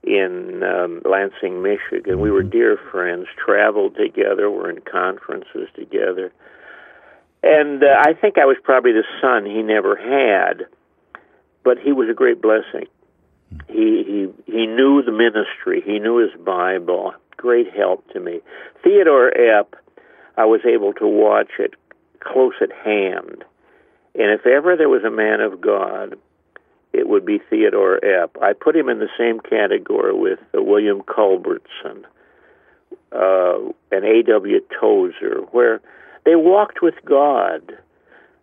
in 0.03 0.63
um, 0.63 1.01
Lansing, 1.05 1.61
Michigan. 1.61 2.19
We 2.19 2.31
were 2.31 2.41
mm-hmm. 2.41 2.49
dear 2.49 2.79
friends, 2.91 3.27
traveled 3.37 3.95
together, 3.95 4.49
were 4.49 4.69
in 4.69 4.81
conferences 4.81 5.67
together. 5.75 6.31
And 7.43 7.83
uh, 7.83 7.87
I 7.99 8.13
think 8.13 8.37
I 8.37 8.45
was 8.45 8.57
probably 8.63 8.93
the 8.93 9.03
son 9.21 9.45
he 9.45 9.61
never 9.61 9.95
had, 9.95 10.65
but 11.63 11.77
he 11.77 11.91
was 11.91 12.09
a 12.09 12.13
great 12.13 12.41
blessing. 12.41 12.87
He 13.67 14.03
he 14.03 14.51
he 14.51 14.65
knew 14.65 15.01
the 15.03 15.11
ministry. 15.11 15.81
He 15.85 15.99
knew 15.99 16.17
his 16.17 16.39
Bible. 16.41 17.13
Great 17.37 17.73
help 17.73 18.07
to 18.13 18.19
me. 18.19 18.41
Theodore 18.83 19.31
Epp, 19.31 19.73
I 20.37 20.45
was 20.45 20.61
able 20.65 20.93
to 20.93 21.07
watch 21.07 21.51
it 21.59 21.75
close 22.19 22.55
at 22.61 22.71
hand. 22.71 23.43
And 24.15 24.31
if 24.31 24.45
ever 24.45 24.75
there 24.75 24.89
was 24.89 25.03
a 25.03 25.11
man 25.11 25.41
of 25.41 25.61
God, 25.61 26.17
it 26.93 27.07
would 27.07 27.25
be 27.25 27.39
Theodore 27.49 27.99
Epp. 28.03 28.41
I 28.41 28.53
put 28.53 28.75
him 28.75 28.89
in 28.89 28.99
the 28.99 29.09
same 29.17 29.39
category 29.39 30.13
with 30.13 30.39
uh, 30.55 30.61
William 30.61 31.01
Culbertson 31.03 32.05
uh, 33.11 33.59
and 33.91 34.03
A.W. 34.03 34.59
Tozer, 34.79 35.41
where 35.51 35.79
they 36.25 36.35
walked 36.35 36.81
with 36.81 36.95
God. 37.05 37.77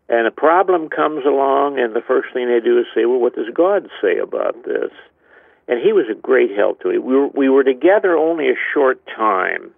And 0.08 0.26
a 0.26 0.30
problem 0.30 0.90
comes 0.90 1.24
along, 1.24 1.78
and 1.78 1.94
the 1.94 2.02
first 2.02 2.32
thing 2.32 2.48
they 2.48 2.60
do 2.60 2.78
is 2.78 2.86
say, 2.94 3.06
Well, 3.06 3.18
what 3.18 3.34
does 3.34 3.48
God 3.54 3.88
say 4.02 4.18
about 4.18 4.64
this? 4.64 4.90
And 5.66 5.80
he 5.80 5.92
was 5.92 6.06
a 6.10 6.14
great 6.14 6.50
help 6.50 6.80
to 6.80 6.90
me. 6.90 6.98
We 6.98 7.16
were, 7.16 7.28
we 7.28 7.48
were 7.48 7.64
together 7.64 8.16
only 8.16 8.50
a 8.50 8.56
short 8.74 9.00
time, 9.06 9.70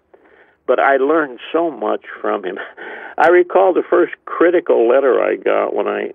but 0.67 0.81
I 0.81 0.97
learned 0.97 1.39
so 1.53 1.71
much 1.71 2.05
from 2.21 2.45
him. 2.45 2.59
I 3.19 3.29
recall 3.29 3.73
the 3.73 3.85
first 3.89 4.15
critical 4.25 4.89
letter 4.89 5.23
I 5.23 5.37
got 5.37 5.75
when 5.75 5.87
I 5.87 6.13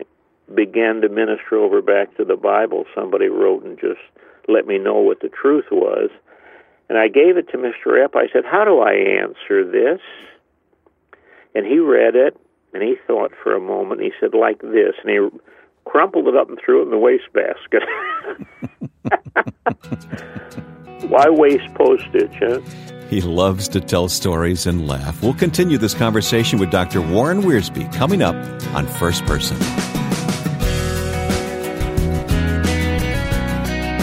began 0.53 1.01
to 1.01 1.09
minister 1.09 1.55
over 1.55 1.81
back 1.81 2.15
to 2.17 2.25
the 2.25 2.35
Bible. 2.35 2.85
Somebody 2.93 3.27
wrote 3.27 3.63
and 3.63 3.79
just 3.79 4.01
let 4.49 4.67
me 4.67 4.77
know 4.77 4.99
what 4.99 5.21
the 5.21 5.29
truth 5.29 5.65
was. 5.71 6.09
And 6.89 6.97
I 6.97 7.07
gave 7.07 7.37
it 7.37 7.47
to 7.51 7.57
Mr. 7.57 8.05
Epp. 8.05 8.17
I 8.17 8.27
said, 8.33 8.43
How 8.43 8.65
do 8.65 8.81
I 8.81 8.91
answer 8.91 9.63
this? 9.63 10.01
And 11.55 11.65
he 11.65 11.79
read 11.79 12.15
it, 12.15 12.37
and 12.73 12.83
he 12.83 12.95
thought 13.07 13.31
for 13.43 13.55
a 13.55 13.59
moment. 13.59 14.01
He 14.01 14.11
said, 14.19 14.33
like 14.33 14.61
this, 14.61 14.95
and 15.03 15.09
he 15.09 15.19
crumpled 15.85 16.27
it 16.27 16.35
up 16.35 16.49
and 16.49 16.59
threw 16.63 16.81
it 16.81 16.85
in 16.85 16.91
the 16.91 16.97
wastebasket. 16.97 17.83
Why 21.09 21.29
waste 21.29 21.73
postage, 21.73 22.35
huh? 22.39 22.61
He 23.09 23.21
loves 23.21 23.67
to 23.69 23.81
tell 23.81 24.07
stories 24.07 24.65
and 24.67 24.87
laugh. 24.87 25.21
We'll 25.21 25.33
continue 25.33 25.77
this 25.77 25.93
conversation 25.93 26.59
with 26.59 26.71
Dr. 26.71 27.01
Warren 27.01 27.41
Wiersbe 27.41 27.91
coming 27.93 28.21
up 28.21 28.35
on 28.73 28.87
First 28.87 29.25
Person. 29.25 29.57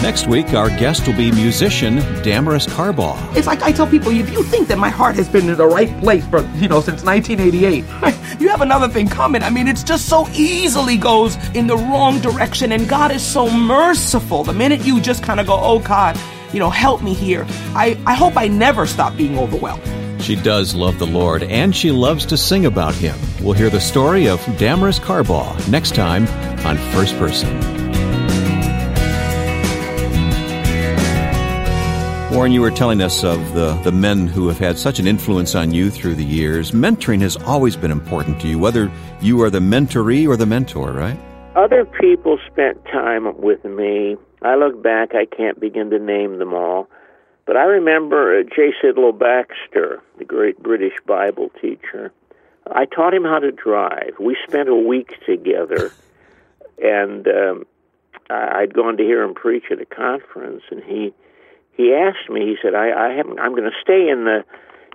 Next 0.01 0.27
week, 0.27 0.53
our 0.53 0.69
guest 0.69 1.05
will 1.05 1.15
be 1.17 1.29
musician 1.29 1.97
Damaris 2.23 2.65
Carbaugh. 2.65 3.35
It's 3.35 3.47
like 3.47 3.61
I 3.61 3.73
tell 3.73 3.85
people, 3.85 4.13
if 4.13 4.31
you 4.31 4.43
think 4.43 4.69
that 4.69 4.77
my 4.77 4.89
heart 4.89 5.15
has 5.15 5.27
been 5.27 5.49
in 5.49 5.57
the 5.57 5.67
right 5.67 5.89
place 5.99 6.25
for, 6.27 6.39
you 6.55 6.69
know, 6.69 6.79
since 6.79 7.03
1988, 7.03 7.83
you 8.39 8.47
have 8.47 8.61
another 8.61 8.87
thing 8.87 9.09
coming. 9.09 9.43
I 9.43 9.49
mean, 9.49 9.67
it's 9.67 9.83
just 9.83 10.07
so 10.07 10.25
easily 10.29 10.95
goes 10.95 11.35
in 11.53 11.67
the 11.67 11.75
wrong 11.75 12.21
direction, 12.21 12.71
and 12.71 12.87
God 12.87 13.11
is 13.11 13.21
so 13.21 13.49
merciful. 13.49 14.45
The 14.45 14.53
minute 14.53 14.85
you 14.85 15.01
just 15.01 15.21
kind 15.21 15.37
of 15.37 15.47
go, 15.47 15.59
oh, 15.61 15.79
God, 15.79 16.17
you 16.53 16.59
know, 16.59 16.69
help 16.69 17.03
me 17.03 17.13
here, 17.13 17.45
I, 17.75 18.01
I 18.05 18.13
hope 18.13 18.37
I 18.37 18.47
never 18.47 18.87
stop 18.87 19.17
being 19.17 19.37
overwhelmed. 19.37 19.83
She 20.23 20.37
does 20.37 20.73
love 20.73 20.97
the 20.97 21.07
Lord, 21.07 21.43
and 21.43 21.75
she 21.75 21.91
loves 21.91 22.25
to 22.27 22.37
sing 22.37 22.65
about 22.65 22.95
Him. 22.95 23.17
We'll 23.41 23.53
hear 23.53 23.69
the 23.69 23.81
story 23.81 24.29
of 24.29 24.39
Damaris 24.57 24.99
Carbaugh 24.99 25.67
next 25.69 25.93
time 25.93 26.25
on 26.65 26.77
First 26.93 27.17
Person. 27.17 27.78
Warren, 32.39 32.53
you 32.53 32.61
were 32.61 32.71
telling 32.71 33.01
us 33.01 33.25
of 33.25 33.53
the, 33.53 33.73
the 33.83 33.91
men 33.91 34.25
who 34.25 34.47
have 34.47 34.57
had 34.57 34.79
such 34.79 34.97
an 34.97 35.05
influence 35.05 35.55
on 35.55 35.73
you 35.73 35.91
through 35.91 36.15
the 36.15 36.23
years. 36.23 36.71
Mentoring 36.71 37.19
has 37.19 37.35
always 37.35 37.75
been 37.75 37.91
important 37.91 38.39
to 38.39 38.47
you, 38.47 38.57
whether 38.57 38.89
you 39.19 39.41
are 39.41 39.49
the 39.49 39.59
mentoree 39.59 40.25
or 40.25 40.37
the 40.37 40.45
mentor, 40.45 40.93
right? 40.93 41.19
Other 41.57 41.83
people 41.83 42.39
spent 42.49 42.81
time 42.85 43.37
with 43.41 43.65
me. 43.65 44.15
I 44.41 44.55
look 44.55 44.81
back, 44.81 45.15
I 45.15 45.25
can't 45.25 45.59
begin 45.59 45.89
to 45.89 45.99
name 45.99 46.39
them 46.39 46.53
all. 46.53 46.87
But 47.45 47.57
I 47.57 47.63
remember 47.63 48.39
uh, 48.39 48.43
J. 48.43 48.71
Sidlow 48.81 49.11
Baxter, 49.11 50.01
the 50.17 50.23
great 50.23 50.63
British 50.63 50.93
Bible 51.05 51.51
teacher. 51.61 52.13
I 52.71 52.85
taught 52.85 53.13
him 53.13 53.25
how 53.25 53.39
to 53.39 53.51
drive. 53.51 54.13
We 54.17 54.37
spent 54.47 54.69
a 54.69 54.75
week 54.75 55.17
together, 55.25 55.91
and 56.81 57.27
um, 57.27 57.65
I'd 58.29 58.73
gone 58.73 58.95
to 58.95 59.03
hear 59.03 59.23
him 59.23 59.33
preach 59.33 59.65
at 59.71 59.81
a 59.81 59.85
conference, 59.85 60.63
and 60.71 60.81
he 60.81 61.13
he 61.79 61.93
asked 61.93 62.29
me. 62.29 62.41
He 62.41 62.57
said, 62.61 62.75
"I, 62.75 63.07
I 63.07 63.13
haven't. 63.13 63.39
I'm 63.39 63.51
going 63.51 63.71
to 63.71 63.81
stay 63.81 64.09
in 64.09 64.25
the 64.25 64.43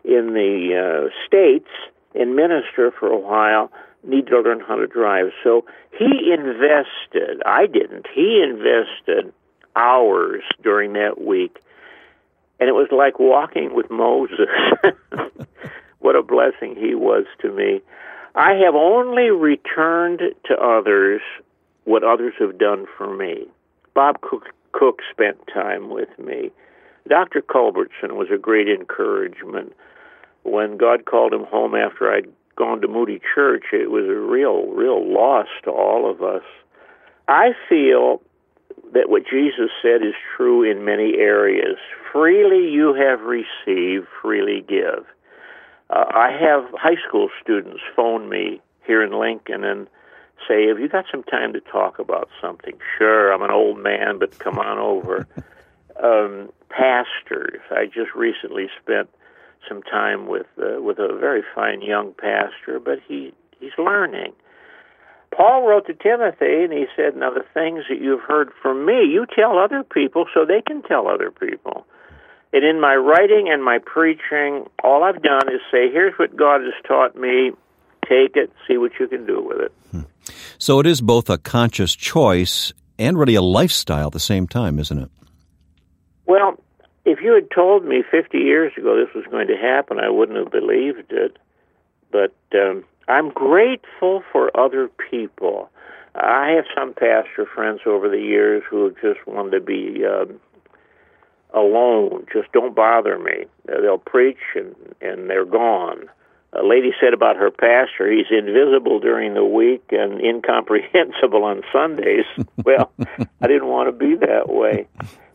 in 0.04 0.34
the 0.34 1.08
uh, 1.08 1.26
states 1.26 1.70
and 2.14 2.36
minister 2.36 2.90
for 2.90 3.08
a 3.08 3.18
while. 3.18 3.72
Need 4.02 4.26
to 4.26 4.38
learn 4.38 4.60
how 4.60 4.76
to 4.76 4.86
drive." 4.86 5.32
So 5.42 5.64
he 5.98 6.30
invested. 6.30 7.42
I 7.46 7.66
didn't. 7.66 8.06
He 8.14 8.44
invested 8.46 9.32
hours 9.74 10.42
during 10.62 10.92
that 10.92 11.22
week, 11.22 11.56
and 12.60 12.68
it 12.68 12.72
was 12.72 12.88
like 12.92 13.18
walking 13.18 13.74
with 13.74 13.90
Moses. 13.90 14.50
what 16.00 16.16
a 16.16 16.22
blessing 16.22 16.76
he 16.76 16.94
was 16.94 17.24
to 17.40 17.50
me. 17.50 17.80
I 18.34 18.52
have 18.62 18.74
only 18.74 19.30
returned 19.30 20.20
to 20.48 20.54
others 20.54 21.22
what 21.84 22.04
others 22.04 22.34
have 22.38 22.58
done 22.58 22.84
for 22.98 23.16
me. 23.16 23.46
Bob 23.94 24.20
Cook, 24.20 24.48
Cook 24.72 25.00
spent 25.10 25.38
time 25.50 25.88
with 25.88 26.10
me. 26.18 26.50
Dr. 27.08 27.42
Culbertson 27.42 28.16
was 28.16 28.28
a 28.32 28.38
great 28.38 28.68
encouragement. 28.68 29.74
When 30.42 30.76
God 30.76 31.04
called 31.04 31.32
him 31.32 31.44
home 31.44 31.74
after 31.74 32.10
I'd 32.10 32.28
gone 32.56 32.80
to 32.80 32.88
Moody 32.88 33.20
Church, 33.34 33.64
it 33.72 33.90
was 33.90 34.04
a 34.04 34.18
real, 34.18 34.66
real 34.68 35.12
loss 35.12 35.48
to 35.64 35.70
all 35.70 36.10
of 36.10 36.22
us. 36.22 36.42
I 37.28 37.52
feel 37.68 38.22
that 38.92 39.08
what 39.08 39.24
Jesus 39.28 39.70
said 39.82 40.02
is 40.02 40.14
true 40.36 40.62
in 40.62 40.84
many 40.84 41.14
areas. 41.18 41.76
Freely 42.12 42.70
you 42.70 42.94
have 42.94 43.20
received, 43.20 44.06
freely 44.22 44.64
give. 44.66 45.04
Uh, 45.90 46.04
I 46.14 46.30
have 46.30 46.64
high 46.74 46.96
school 47.06 47.28
students 47.42 47.80
phone 47.94 48.28
me 48.28 48.60
here 48.86 49.02
in 49.02 49.18
Lincoln 49.18 49.64
and 49.64 49.88
say, 50.48 50.68
Have 50.68 50.78
you 50.78 50.88
got 50.88 51.06
some 51.10 51.22
time 51.24 51.52
to 51.52 51.60
talk 51.60 51.98
about 51.98 52.28
something? 52.40 52.74
Sure, 52.98 53.32
I'm 53.32 53.42
an 53.42 53.50
old 53.50 53.78
man, 53.78 54.18
but 54.18 54.38
come 54.38 54.58
on 54.58 54.78
over. 54.78 55.26
um, 56.02 56.50
pastors. 56.68 57.60
I 57.70 57.86
just 57.86 58.14
recently 58.14 58.68
spent 58.82 59.08
some 59.68 59.82
time 59.82 60.26
with 60.26 60.46
uh, 60.58 60.80
with 60.80 60.98
a 60.98 61.16
very 61.18 61.42
fine 61.54 61.82
young 61.82 62.14
pastor, 62.14 62.80
but 62.80 62.98
he 63.06 63.32
he's 63.60 63.72
learning. 63.78 64.32
Paul 65.36 65.66
wrote 65.66 65.86
to 65.86 65.94
Timothy 65.94 66.64
and 66.64 66.72
he 66.72 66.86
said, 66.96 67.16
Now 67.16 67.30
the 67.30 67.44
things 67.54 67.84
that 67.88 68.00
you've 68.00 68.20
heard 68.20 68.50
from 68.62 68.86
me, 68.86 69.04
you 69.04 69.26
tell 69.34 69.58
other 69.58 69.82
people 69.82 70.26
so 70.32 70.44
they 70.44 70.62
can 70.62 70.82
tell 70.82 71.08
other 71.08 71.30
people. 71.30 71.86
And 72.52 72.64
in 72.64 72.80
my 72.80 72.94
writing 72.94 73.48
and 73.50 73.64
my 73.64 73.78
preaching, 73.84 74.66
all 74.84 75.02
I've 75.02 75.22
done 75.22 75.48
is 75.48 75.60
say, 75.72 75.90
Here's 75.90 76.14
what 76.18 76.36
God 76.36 76.60
has 76.60 76.74
taught 76.86 77.16
me. 77.16 77.50
Take 78.08 78.36
it, 78.36 78.52
see 78.68 78.76
what 78.76 78.92
you 79.00 79.08
can 79.08 79.26
do 79.26 79.42
with 79.42 79.60
it. 79.60 79.72
Hmm. 79.90 80.02
So 80.58 80.78
it 80.78 80.86
is 80.86 81.00
both 81.00 81.30
a 81.30 81.38
conscious 81.38 81.94
choice 81.94 82.72
and 82.98 83.18
really 83.18 83.34
a 83.34 83.42
lifestyle 83.42 84.08
at 84.08 84.12
the 84.12 84.20
same 84.20 84.46
time, 84.46 84.78
isn't 84.78 84.98
it? 84.98 85.10
Well, 86.26 86.58
if 87.04 87.20
you 87.20 87.34
had 87.34 87.50
told 87.50 87.84
me 87.84 88.02
50 88.10 88.38
years 88.38 88.72
ago 88.76 88.96
this 88.96 89.14
was 89.14 89.24
going 89.30 89.48
to 89.48 89.56
happen, 89.56 89.98
I 89.98 90.08
wouldn't 90.08 90.38
have 90.38 90.50
believed 90.50 91.10
it. 91.12 91.36
But 92.10 92.34
um, 92.54 92.84
I'm 93.08 93.30
grateful 93.30 94.22
for 94.32 94.56
other 94.58 94.88
people. 95.10 95.70
I 96.14 96.50
have 96.50 96.64
some 96.74 96.94
pastor 96.94 97.46
friends 97.52 97.80
over 97.86 98.08
the 98.08 98.20
years 98.20 98.62
who 98.70 98.84
have 98.84 98.94
just 99.02 99.26
wanted 99.26 99.50
to 99.50 99.60
be 99.60 100.04
um, 100.06 100.40
alone. 101.52 102.26
Just 102.32 102.52
don't 102.52 102.74
bother 102.74 103.18
me. 103.18 103.46
They'll 103.66 103.98
preach 103.98 104.38
and 104.54 104.74
and 105.00 105.28
they're 105.28 105.44
gone. 105.44 106.08
A 106.52 106.62
lady 106.64 106.92
said 107.00 107.12
about 107.12 107.36
her 107.36 107.50
pastor, 107.50 108.10
he's 108.12 108.26
invisible 108.30 109.00
during 109.00 109.34
the 109.34 109.44
week 109.44 109.84
and 109.90 110.20
incomprehensible 110.24 111.42
on 111.42 111.62
Sundays. 111.72 112.26
well, 112.64 112.92
I 113.40 113.46
didn't 113.48 113.66
want 113.66 113.88
to 113.88 113.92
be 113.92 114.14
that 114.16 114.48
way. 114.48 114.86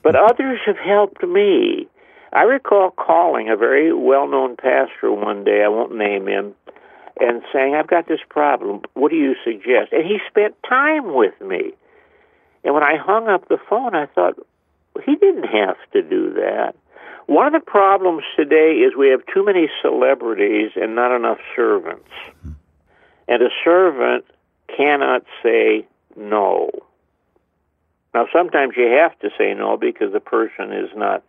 But 0.02 0.16
others 0.16 0.60
have 0.66 0.78
helped 0.78 1.24
me. 1.24 1.88
I 2.32 2.44
recall 2.44 2.92
calling 2.92 3.50
a 3.50 3.58
very 3.58 3.92
well 3.94 4.28
known 4.28 4.56
pastor 4.56 5.12
one 5.12 5.44
day, 5.44 5.64
I 5.64 5.68
won't 5.68 5.96
name 5.96 6.28
him, 6.28 6.54
and 7.20 7.42
saying, 7.52 7.76
I've 7.76 7.88
got 7.88 8.08
this 8.08 8.20
problem. 8.30 8.82
What 8.94 9.12
do 9.12 9.18
you 9.18 9.36
suggest? 9.44 9.92
And 9.92 10.06
he 10.06 10.20
spent 10.28 10.56
time 10.68 11.14
with 11.14 11.34
me. 11.42 11.74
And 12.64 12.74
when 12.74 12.84
I 12.84 12.98
hung 12.98 13.28
up 13.28 13.48
the 13.48 13.58
phone, 13.70 13.96
I 13.96 14.06
thought, 14.06 14.36
he 15.06 15.16
didn't 15.16 15.46
have 15.46 15.78
to 15.94 16.02
do 16.02 16.34
that. 16.34 16.76
One 17.26 17.48
of 17.48 17.54
the 17.54 17.66
problems 17.66 18.24
today 18.36 18.78
is 18.78 18.96
we 18.96 19.10
have 19.10 19.22
too 19.34 19.46
many 19.46 19.70
celebrities 19.82 20.72
and 20.76 20.96
not 20.96 21.16
enough 21.16 21.38
servants. 21.56 22.10
Hmm. 22.42 22.52
And 23.28 23.44
a 23.44 23.50
servant 23.64 24.26
cannot 24.76 25.24
say 25.44 25.86
no. 26.16 26.72
Now, 28.14 28.26
sometimes 28.34 28.74
you 28.76 28.88
have 28.88 29.18
to 29.20 29.30
say 29.38 29.54
no 29.54 29.78
because 29.78 30.12
the 30.14 30.20
person 30.20 30.72
is 30.72 30.90
not 30.96 31.24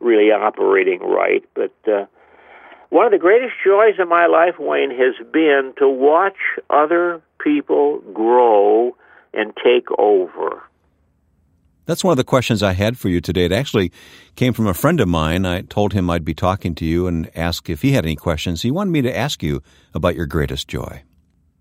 really 0.00 0.30
operating 0.32 1.00
right. 1.00 1.44
But 1.54 1.72
uh, 1.86 2.06
one 2.90 3.06
of 3.06 3.12
the 3.12 3.18
greatest 3.18 3.54
joys 3.64 3.98
of 3.98 4.08
my 4.08 4.26
life, 4.26 4.54
Wayne, 4.58 4.90
has 4.90 5.14
been 5.32 5.72
to 5.78 5.88
watch 5.88 6.36
other 6.70 7.22
people 7.38 8.00
grow 8.12 8.96
and 9.32 9.52
take 9.62 9.86
over. 9.98 10.62
That's 11.84 12.02
one 12.02 12.10
of 12.10 12.16
the 12.16 12.24
questions 12.24 12.64
I 12.64 12.72
had 12.72 12.98
for 12.98 13.08
you 13.08 13.20
today. 13.20 13.44
It 13.44 13.52
actually 13.52 13.92
came 14.34 14.52
from 14.52 14.66
a 14.66 14.74
friend 14.74 15.00
of 15.00 15.06
mine. 15.06 15.46
I 15.46 15.60
told 15.62 15.92
him 15.92 16.10
I'd 16.10 16.24
be 16.24 16.34
talking 16.34 16.74
to 16.76 16.84
you 16.84 17.06
and 17.06 17.30
ask 17.36 17.70
if 17.70 17.82
he 17.82 17.92
had 17.92 18.04
any 18.04 18.16
questions. 18.16 18.62
He 18.62 18.72
wanted 18.72 18.90
me 18.90 19.02
to 19.02 19.16
ask 19.16 19.40
you 19.40 19.62
about 19.94 20.16
your 20.16 20.26
greatest 20.26 20.66
joy. 20.66 21.04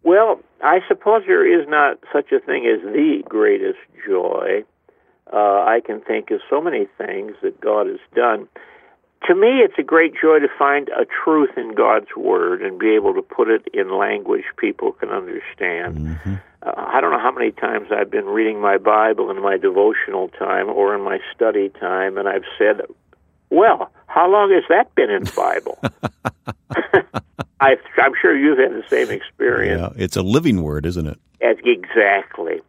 Well, 0.02 0.40
I 0.64 0.80
suppose 0.88 1.24
there 1.28 1.46
is 1.46 1.68
not 1.68 2.00
such 2.14 2.32
a 2.32 2.40
thing 2.40 2.66
as 2.66 2.82
the 2.82 3.24
greatest 3.28 3.80
joy. 4.08 4.64
Uh, 5.32 5.38
I 5.38 5.82
can 5.84 6.02
think 6.02 6.32
of 6.32 6.40
so 6.50 6.62
many 6.62 6.88
things 6.98 7.36
that 7.42 7.60
God 7.60 7.88
has 7.88 8.00
done. 8.16 8.48
To 9.28 9.36
me, 9.36 9.60
it's 9.60 9.78
a 9.80 9.84
great 9.84 10.14
joy 10.14 10.40
to 10.40 10.48
find 10.58 10.90
a 10.90 11.06
truth 11.06 11.58
in 11.58 11.74
God's 11.74 12.16
Word 12.16 12.62
and 12.62 12.78
be 12.78 12.94
able 12.96 13.16
to 13.16 13.22
put 13.22 13.50
it 13.50 13.68
in 13.74 13.98
language 13.98 14.44
people 14.58 14.92
can 14.92 15.10
understand. 15.10 15.98
Mm-hmm. 15.98 16.36
Uh, 16.62 16.74
I 16.76 17.02
don't 17.02 17.12
know 17.12 17.20
how 17.20 17.32
many 17.32 17.52
times 17.52 17.88
I've 17.92 18.12
been 18.12 18.26
reading 18.26 18.62
my 18.62 18.78
Bible 18.78 19.32
in 19.32 19.42
my 19.42 19.58
devotional 19.58 20.30
time 20.30 20.70
or 20.70 20.94
in 20.94 21.02
my 21.02 21.20
study 21.34 21.70
time, 21.70 22.18
and 22.18 22.28
I've 22.28 22.46
said, 22.58 22.82
Well, 23.50 23.92
how 24.08 24.30
long 24.30 24.52
has 24.52 24.64
that 24.70 24.94
been 24.94 25.10
in 25.10 25.24
the 25.24 25.32
Bible? 25.32 25.80
I, 27.66 28.06
am 28.06 28.14
sure 28.22 28.38
you've 28.38 28.60
had 28.60 28.72
the 28.72 28.88
same 28.88 29.10
experience. 29.10 29.82
Yeah, 29.98 30.04
it's 30.04 30.16
a 30.16 30.22
living 30.22 30.62
word, 30.62 30.86
isn't 30.86 31.08
it? 31.08 31.20
Exactly. 31.42 32.62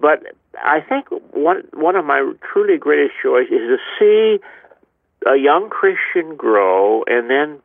But 0.00 0.22
I 0.62 0.80
think 0.80 1.06
one 1.32 1.62
one 1.72 1.96
of 1.96 2.04
my 2.04 2.32
truly 2.52 2.78
greatest 2.78 3.14
joys 3.22 3.46
is 3.46 3.50
to 3.50 3.76
see 3.98 4.38
a 5.26 5.36
young 5.36 5.68
Christian 5.70 6.36
grow 6.36 7.02
and 7.06 7.28
then 7.28 7.60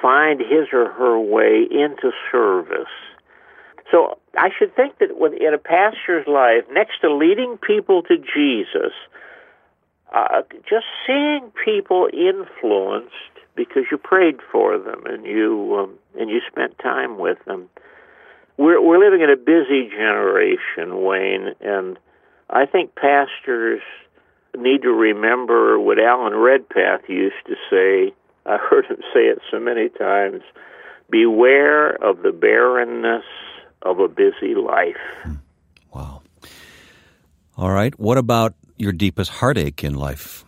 find 0.00 0.40
his 0.40 0.68
or 0.72 0.90
her 0.92 1.18
way 1.18 1.66
into 1.70 2.12
service. 2.30 2.94
So 3.90 4.18
I 4.36 4.50
should 4.56 4.74
think 4.76 4.98
that 4.98 5.10
in 5.10 5.54
a 5.54 5.58
pastor's 5.58 6.26
life, 6.26 6.64
next 6.70 7.00
to 7.00 7.14
leading 7.14 7.58
people 7.58 8.02
to 8.04 8.16
Jesus, 8.16 8.92
uh, 10.14 10.42
just 10.68 10.86
seeing 11.06 11.50
people 11.64 12.08
influenced 12.12 13.33
because 13.56 13.84
you 13.90 13.98
prayed 13.98 14.38
for 14.50 14.78
them 14.78 15.04
and 15.06 15.24
you 15.24 15.76
um, 15.78 15.98
and 16.18 16.30
you 16.30 16.40
spent 16.50 16.78
time 16.78 17.18
with 17.18 17.38
them. 17.46 17.68
We're 18.56 18.80
we're 18.80 18.98
living 18.98 19.20
in 19.20 19.30
a 19.30 19.36
busy 19.36 19.88
generation, 19.88 21.02
Wayne, 21.02 21.54
and 21.60 21.98
I 22.50 22.66
think 22.66 22.94
pastors 22.94 23.82
need 24.56 24.82
to 24.82 24.90
remember 24.90 25.78
what 25.78 25.98
Alan 25.98 26.34
Redpath 26.34 27.08
used 27.08 27.34
to 27.46 27.54
say. 27.70 28.14
I 28.46 28.56
heard 28.70 28.86
him 28.86 28.98
say 29.12 29.22
it 29.22 29.40
so 29.50 29.58
many 29.58 29.88
times. 29.88 30.42
Beware 31.10 31.90
of 32.02 32.22
the 32.22 32.32
barrenness 32.32 33.24
of 33.82 33.98
a 33.98 34.08
busy 34.08 34.54
life. 34.54 34.96
Hmm. 35.22 35.34
Wow. 35.92 36.22
All 37.56 37.70
right. 37.70 37.98
What 38.00 38.18
about 38.18 38.54
your 38.76 38.92
deepest 38.92 39.30
heartache 39.30 39.84
in 39.84 39.94
life? 39.94 40.43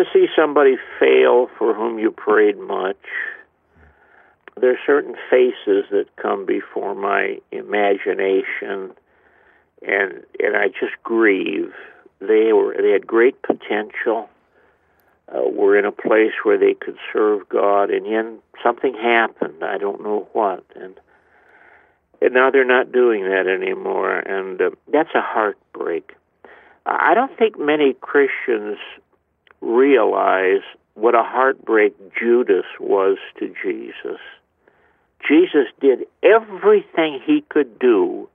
To 0.00 0.06
see 0.14 0.28
somebody 0.34 0.78
fail 0.98 1.50
for 1.58 1.74
whom 1.74 1.98
you 1.98 2.10
prayed 2.10 2.58
much. 2.58 2.96
There 4.58 4.70
are 4.70 4.78
certain 4.86 5.14
faces 5.28 5.84
that 5.90 6.06
come 6.16 6.46
before 6.46 6.94
my 6.94 7.38
imagination, 7.52 8.92
and 9.82 10.24
and 10.42 10.56
I 10.56 10.68
just 10.68 10.94
grieve. 11.04 11.74
They 12.18 12.50
were 12.54 12.74
they 12.80 12.92
had 12.92 13.06
great 13.06 13.42
potential. 13.42 14.30
Uh, 15.28 15.42
were 15.50 15.78
in 15.78 15.84
a 15.84 15.92
place 15.92 16.32
where 16.44 16.56
they 16.56 16.72
could 16.72 16.96
serve 17.12 17.46
God, 17.50 17.90
and 17.90 18.06
then 18.06 18.38
something 18.62 18.94
happened. 18.94 19.62
I 19.62 19.76
don't 19.76 20.02
know 20.02 20.26
what, 20.32 20.64
and 20.76 20.98
and 22.22 22.32
now 22.32 22.50
they're 22.50 22.64
not 22.64 22.90
doing 22.90 23.24
that 23.24 23.46
anymore, 23.46 24.18
and 24.18 24.62
uh, 24.62 24.70
that's 24.90 25.14
a 25.14 25.20
heartbreak. 25.20 26.14
I 26.86 27.12
don't 27.12 27.36
think 27.36 27.58
many 27.58 27.92
Christians 28.00 28.78
realize 29.60 30.62
what 30.94 31.14
a 31.14 31.22
heartbreak 31.22 31.94
Judas 32.18 32.66
was 32.78 33.18
to 33.38 33.54
Jesus. 33.62 34.20
Jesus 35.28 35.66
did 35.80 36.06
everything 36.22 37.20
he 37.24 37.44
could 37.48 37.78
do 37.78 38.28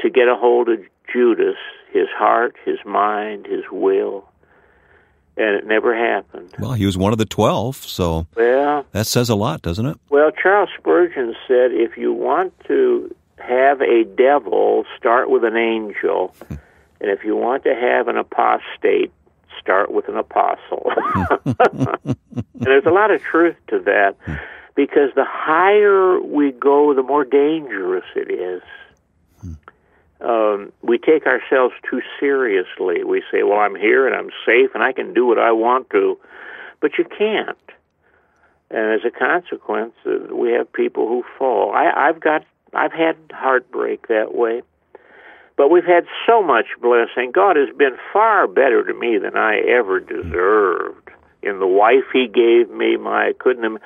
to 0.00 0.10
get 0.10 0.28
a 0.28 0.36
hold 0.36 0.68
of 0.68 0.80
Judas, 1.12 1.56
his 1.92 2.08
heart, 2.16 2.56
his 2.64 2.78
mind, 2.84 3.46
his 3.46 3.64
will 3.70 4.28
and 5.38 5.54
it 5.54 5.66
never 5.66 5.96
happened. 5.96 6.52
Well, 6.58 6.72
he 6.72 6.84
was 6.84 6.98
one 6.98 7.12
of 7.12 7.18
the 7.18 7.24
twelve, 7.24 7.76
so 7.76 8.26
well, 8.34 8.84
that 8.92 9.06
says 9.06 9.28
a 9.28 9.36
lot, 9.36 9.62
doesn't 9.62 9.86
it? 9.86 9.96
Well, 10.10 10.30
Charles 10.30 10.68
Spurgeon 10.76 11.34
said, 11.46 11.70
if 11.72 11.96
you 11.96 12.12
want 12.12 12.52
to 12.66 13.14
have 13.38 13.80
a 13.80 14.04
devil, 14.04 14.84
start 14.98 15.30
with 15.30 15.44
an 15.44 15.56
angel, 15.56 16.34
and 16.50 16.58
if 17.00 17.24
you 17.24 17.36
want 17.36 17.62
to 17.64 17.74
have 17.74 18.08
an 18.08 18.16
apostate, 18.16 19.12
start 19.60 19.90
with 19.90 20.08
an 20.08 20.16
apostle. 20.16 20.90
and 22.04 22.16
there's 22.54 22.86
a 22.86 22.90
lot 22.90 23.10
of 23.10 23.22
truth 23.22 23.56
to 23.68 23.78
that, 23.80 24.16
because 24.74 25.10
the 25.14 25.26
higher 25.26 26.20
we 26.20 26.52
go, 26.52 26.94
the 26.94 27.02
more 27.02 27.24
dangerous 27.24 28.04
it 28.14 28.30
is 28.30 28.62
um, 30.20 30.72
we 30.82 30.98
take 30.98 31.26
ourselves 31.26 31.74
too 31.88 32.00
seriously. 32.18 33.04
We 33.04 33.22
say, 33.30 33.42
"Well, 33.42 33.60
I'm 33.60 33.76
here 33.76 34.06
and 34.06 34.16
I'm 34.16 34.30
safe 34.44 34.70
and 34.74 34.82
I 34.82 34.92
can 34.92 35.14
do 35.14 35.26
what 35.26 35.38
I 35.38 35.52
want 35.52 35.90
to," 35.90 36.18
but 36.80 36.98
you 36.98 37.04
can't. 37.04 37.56
And 38.70 38.92
as 38.92 39.00
a 39.04 39.10
consequence, 39.10 39.94
uh, 40.04 40.34
we 40.34 40.50
have 40.52 40.72
people 40.72 41.08
who 41.08 41.24
fall. 41.38 41.72
I, 41.72 42.08
I've 42.08 42.20
got, 42.20 42.44
I've 42.74 42.92
had 42.92 43.16
heartbreak 43.30 44.08
that 44.08 44.34
way, 44.34 44.62
but 45.58 45.70
we've 45.70 45.84
had 45.84 46.06
so 46.26 46.40
much 46.42 46.66
blessing. 46.80 47.32
God 47.32 47.56
has 47.56 47.68
been 47.76 47.98
far 48.12 48.46
better 48.46 48.84
to 48.84 48.94
me 48.94 49.18
than 49.18 49.36
I 49.36 49.58
ever 49.58 50.00
deserved. 50.00 51.10
In 51.42 51.58
the 51.58 51.66
wife 51.66 52.04
He 52.12 52.28
gave 52.28 52.70
me, 52.70 52.96
my 52.96 53.28
I 53.28 53.32
couldn't. 53.38 53.64
Have, 53.64 53.82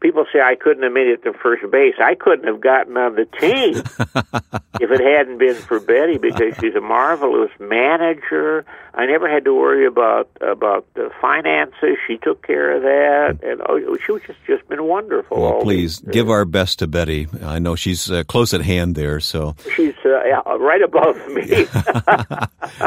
people 0.00 0.26
say 0.32 0.40
I 0.40 0.54
couldn't 0.54 0.82
have 0.82 0.92
made 0.92 1.08
it 1.08 1.22
to 1.24 1.32
first 1.32 1.68
base. 1.70 1.94
I 2.02 2.14
couldn't 2.14 2.46
have 2.46 2.60
gotten 2.60 2.96
on 2.96 3.14
the 3.14 3.24
team 3.24 3.76
if 4.80 4.90
it 4.90 5.00
hadn't 5.00 5.38
been 5.38 5.54
for 5.54 5.80
Betty 5.80 6.18
because 6.18 6.54
she's 6.60 6.74
a 6.74 6.80
marvelous 6.80 7.50
manager. 7.58 8.64
I 8.94 9.06
never 9.06 9.28
had 9.28 9.44
to 9.44 9.54
worry 9.54 9.86
about 9.86 10.30
about 10.40 10.86
the 10.94 11.10
finances. 11.20 11.96
She 12.06 12.16
took 12.18 12.46
care 12.46 12.76
of 12.76 12.82
that, 12.82 13.46
and 13.46 13.60
oh, 13.68 13.96
she 14.04 14.12
was 14.12 14.22
just 14.26 14.38
just 14.46 14.68
been 14.68 14.84
wonderful. 14.84 15.40
Well, 15.40 15.60
please 15.60 16.00
give 16.00 16.30
our 16.30 16.44
best 16.44 16.78
to 16.78 16.86
Betty. 16.86 17.28
I 17.42 17.58
know 17.58 17.76
she's 17.76 18.10
uh, 18.10 18.24
close 18.24 18.54
at 18.54 18.62
hand 18.62 18.94
there, 18.94 19.20
so 19.20 19.54
she's 19.74 19.94
uh, 20.04 20.58
right 20.58 20.82
above 20.82 21.16
me. 21.28 21.66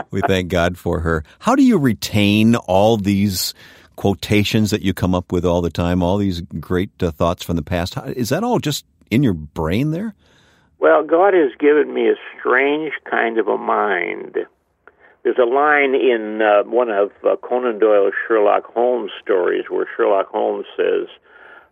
we 0.12 0.22
thank 0.22 0.50
God 0.50 0.78
for 0.78 1.02
her. 1.02 1.24
How 1.40 1.56
do 1.56 1.64
you 1.64 1.78
retain 1.78 2.56
all 2.56 2.98
these? 2.98 3.54
Quotations 4.00 4.72
that 4.72 4.82
you 4.82 4.94
come 4.94 5.14
up 5.14 5.30
with 5.30 5.44
all 5.44 5.60
the 5.60 5.70
time, 5.70 6.02
all 6.02 6.18
these 6.18 6.40
great 6.58 6.90
uh, 7.04 7.12
thoughts 7.12 7.44
from 7.44 7.58
the 7.58 7.62
past. 7.62 7.98
Is 8.16 8.30
that 8.30 8.46
all 8.46 8.58
just 8.58 8.86
in 9.12 9.24
your 9.24 9.34
brain 9.34 9.92
there? 9.92 10.16
Well, 10.80 11.04
God 11.04 11.34
has 11.34 11.52
given 11.60 11.94
me 11.94 12.08
a 12.08 12.16
strange 12.40 12.94
kind 13.12 13.38
of 13.38 13.50
a 13.50 13.58
mind. 13.58 14.38
There's 15.24 15.38
a 15.38 15.44
line 15.44 15.96
in 15.96 16.42
uh, 16.42 16.64
one 16.64 16.90
of 16.90 17.12
uh, 17.26 17.36
Conan 17.44 17.80
Doyle's 17.80 18.14
Sherlock 18.26 18.64
Holmes 18.74 19.12
stories 19.22 19.66
where 19.70 19.86
Sherlock 19.98 20.30
Holmes 20.30 20.66
says, 20.78 21.10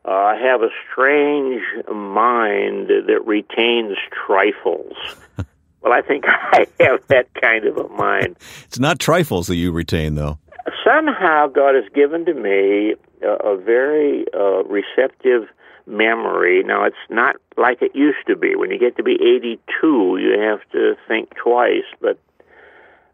uh, 0.03 0.11
I 0.11 0.35
have 0.35 0.61
a 0.63 0.69
strange 0.91 1.61
mind 1.89 2.89
that 2.89 3.21
retains 3.25 3.95
trifles. 4.25 4.97
well, 5.81 5.93
I 5.93 6.01
think 6.01 6.25
I 6.27 6.67
have 6.81 7.07
that 7.07 7.33
kind 7.35 7.63
of 7.63 7.77
a 7.77 7.87
mind. 7.87 8.35
It's 8.65 8.79
not 8.79 8.99
trifles 8.99 9.47
that 9.47 9.55
you 9.55 9.71
retain, 9.71 10.15
though 10.15 10.39
somehow 10.85 11.47
God 11.47 11.75
has 11.75 11.85
given 11.93 12.25
to 12.25 12.33
me 12.33 12.95
a, 13.21 13.53
a 13.53 13.57
very 13.57 14.25
uh, 14.33 14.63
receptive 14.63 15.47
memory. 15.85 16.63
Now, 16.63 16.83
it's 16.83 16.95
not 17.09 17.37
like 17.55 17.81
it 17.81 17.95
used 17.95 18.25
to 18.27 18.35
be. 18.35 18.55
When 18.55 18.71
you 18.71 18.79
get 18.79 18.97
to 18.97 19.03
be 19.03 19.13
82, 19.13 20.17
you 20.19 20.39
have 20.39 20.59
to 20.71 20.95
think 21.07 21.33
twice, 21.35 21.85
but 22.01 22.19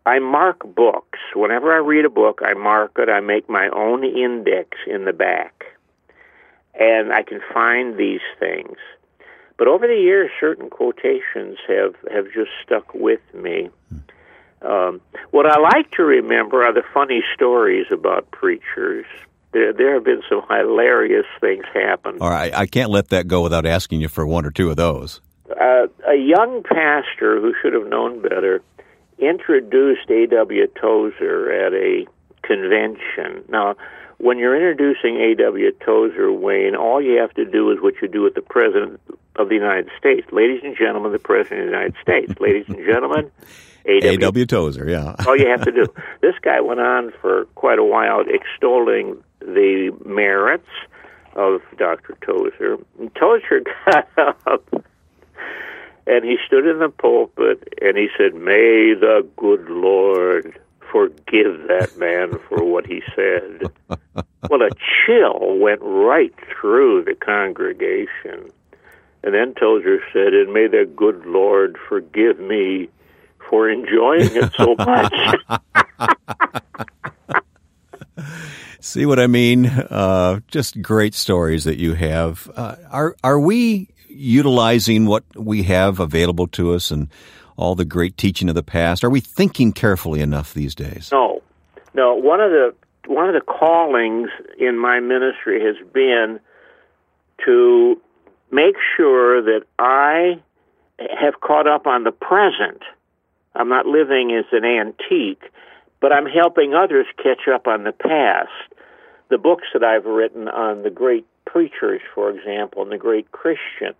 I 0.05 0.19
mark 0.19 0.59
books. 0.75 1.19
Whenever 1.35 1.73
I 1.73 1.77
read 1.77 2.05
a 2.05 2.09
book, 2.09 2.41
I 2.43 2.53
mark 2.53 2.93
it. 2.97 3.09
I 3.09 3.21
make 3.21 3.49
my 3.49 3.69
own 3.69 4.03
index 4.03 4.77
in 4.87 5.05
the 5.05 5.13
back. 5.13 5.65
And 6.73 7.13
I 7.13 7.21
can 7.23 7.39
find 7.53 7.97
these 7.97 8.21
things. 8.39 8.77
But 9.57 9.67
over 9.67 9.87
the 9.87 9.95
years, 9.95 10.31
certain 10.39 10.69
quotations 10.69 11.57
have, 11.67 11.95
have 12.11 12.25
just 12.33 12.49
stuck 12.65 12.93
with 12.93 13.21
me. 13.33 13.69
Um, 14.63 15.01
what 15.31 15.45
I 15.45 15.59
like 15.59 15.91
to 15.91 16.03
remember 16.03 16.63
are 16.63 16.73
the 16.73 16.83
funny 16.93 17.21
stories 17.35 17.87
about 17.91 18.31
preachers. 18.31 19.05
There, 19.51 19.73
there 19.73 19.93
have 19.95 20.03
been 20.03 20.23
some 20.29 20.41
hilarious 20.49 21.25
things 21.39 21.65
happen. 21.73 22.17
All 22.21 22.29
right, 22.29 22.53
I 22.53 22.65
can't 22.65 22.89
let 22.89 23.09
that 23.09 23.27
go 23.27 23.41
without 23.41 23.65
asking 23.65 24.01
you 24.01 24.07
for 24.07 24.25
one 24.25 24.45
or 24.45 24.51
two 24.51 24.69
of 24.69 24.77
those. 24.77 25.21
Uh, 25.49 25.87
a 26.09 26.15
young 26.15 26.63
pastor 26.63 27.39
who 27.39 27.53
should 27.61 27.73
have 27.73 27.87
known 27.87 28.21
better 28.21 28.63
introduced 29.19 30.09
A.W. 30.09 30.67
Tozer 30.79 31.51
at 31.51 31.73
a 31.73 32.05
convention. 32.41 33.43
Now, 33.49 33.75
when 34.17 34.37
you're 34.37 34.55
introducing 34.55 35.17
A.W. 35.17 35.71
Tozer, 35.85 36.31
Wayne, 36.31 36.75
all 36.75 37.01
you 37.01 37.19
have 37.19 37.33
to 37.33 37.45
do 37.45 37.71
is 37.71 37.81
what 37.81 37.95
you 38.01 38.07
do 38.07 38.21
with 38.21 38.35
the 38.35 38.41
President 38.41 38.99
of 39.35 39.49
the 39.49 39.55
United 39.55 39.89
States. 39.97 40.27
Ladies 40.31 40.61
and 40.63 40.75
gentlemen, 40.77 41.11
the 41.11 41.19
President 41.19 41.61
of 41.61 41.65
the 41.67 41.71
United 41.71 41.95
States. 42.01 42.33
Ladies 42.39 42.65
and 42.67 42.77
gentlemen, 42.85 43.31
A.W. 43.85 44.45
Tozer, 44.45 44.89
yeah. 44.89 45.15
all 45.27 45.37
you 45.37 45.47
have 45.47 45.63
to 45.65 45.71
do. 45.71 45.85
This 46.21 46.35
guy 46.41 46.61
went 46.61 46.79
on 46.79 47.11
for 47.19 47.45
quite 47.55 47.79
a 47.79 47.83
while 47.83 48.21
extolling 48.21 49.21
the 49.41 49.91
merits 50.05 50.69
of 51.35 51.61
Dr. 51.77 52.17
Tozer. 52.21 52.77
And 52.97 53.13
Tozer 53.15 53.61
got 53.85 54.07
up 54.47 54.85
and 56.05 56.25
he 56.25 56.37
stood 56.45 56.65
in 56.67 56.79
the 56.79 56.89
pulpit 56.89 57.73
and 57.81 57.97
he 57.97 58.07
said, 58.17 58.33
May 58.33 58.93
the 58.93 59.27
good 59.37 59.69
Lord 59.69 60.59
forgive 60.91 61.67
that 61.67 61.97
man 61.97 62.39
for 62.47 62.63
what 62.63 62.85
he 62.85 63.01
said. 63.15 63.71
well, 64.49 64.61
a 64.61 64.69
chill 65.05 65.57
went 65.57 65.81
right 65.81 66.33
through 66.49 67.03
the 67.03 67.15
congregation. 67.15 68.51
And 69.23 69.33
then 69.33 69.53
Tozer 69.53 69.99
said, 70.11 70.33
And 70.33 70.53
may 70.53 70.67
the 70.67 70.89
good 70.95 71.25
Lord 71.25 71.77
forgive 71.87 72.39
me 72.39 72.89
for 73.53 73.69
enjoying 73.69 74.35
it 74.35 74.51
so 74.57 74.73
much. 74.79 75.13
See 78.79 79.05
what 79.05 79.19
I 79.19 79.27
mean? 79.27 79.67
Uh, 79.67 80.39
just 80.47 80.81
great 80.81 81.13
stories 81.13 81.63
that 81.65 81.77
you 81.77 81.93
have. 81.93 82.49
Uh, 82.55 82.77
are 82.89 83.15
are 83.23 83.39
we 83.39 83.89
utilizing 84.09 85.05
what 85.05 85.23
we 85.35 85.61
have 85.63 85.99
available 85.99 86.47
to 86.47 86.73
us 86.73 86.89
and 86.89 87.09
all 87.55 87.75
the 87.75 87.85
great 87.85 88.17
teaching 88.17 88.49
of 88.49 88.55
the 88.55 88.63
past? 88.63 89.03
Are 89.03 89.09
we 89.11 89.19
thinking 89.19 89.71
carefully 89.71 90.21
enough 90.21 90.55
these 90.55 90.73
days? 90.73 91.09
No, 91.11 91.43
no. 91.93 92.15
One 92.15 92.41
of 92.41 92.49
the 92.49 92.73
one 93.05 93.27
of 93.27 93.35
the 93.35 93.41
callings 93.41 94.31
in 94.57 94.79
my 94.79 94.99
ministry 94.99 95.61
has 95.63 95.75
been 95.93 96.39
to 97.45 98.01
make 98.51 98.77
sure 98.97 99.43
that 99.43 99.61
I 99.77 100.41
have 100.97 101.39
caught 101.39 101.67
up 101.67 101.85
on 101.85 102.03
the 102.03 102.11
present. 102.11 102.81
I'm 103.55 103.69
not 103.69 103.85
living 103.85 104.31
as 104.31 104.45
an 104.51 104.65
antique, 104.65 105.43
but 106.01 106.11
I'm 106.11 106.25
helping 106.25 106.73
others 106.73 107.05
catch 107.17 107.47
up 107.53 107.67
on 107.67 107.83
the 107.83 107.91
past. 107.91 108.49
The 109.29 109.37
books 109.37 109.67
that 109.73 109.83
I've 109.83 110.05
written 110.05 110.47
on 110.47 110.83
the 110.83 110.89
great 110.89 111.25
preachers, 111.45 112.01
for 112.13 112.29
example, 112.29 112.81
and 112.81 112.91
the 112.91 112.97
great 112.97 113.31
Christians, 113.31 113.95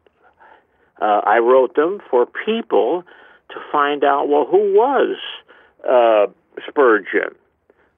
uh, 1.01 1.21
I 1.23 1.39
wrote 1.39 1.75
them 1.75 2.01
for 2.09 2.25
people 2.25 3.03
to 3.49 3.55
find 3.71 4.03
out, 4.03 4.27
well, 4.27 4.45
who 4.45 4.73
was 4.73 5.17
uh, 5.87 6.31
Spurgeon? 6.67 7.35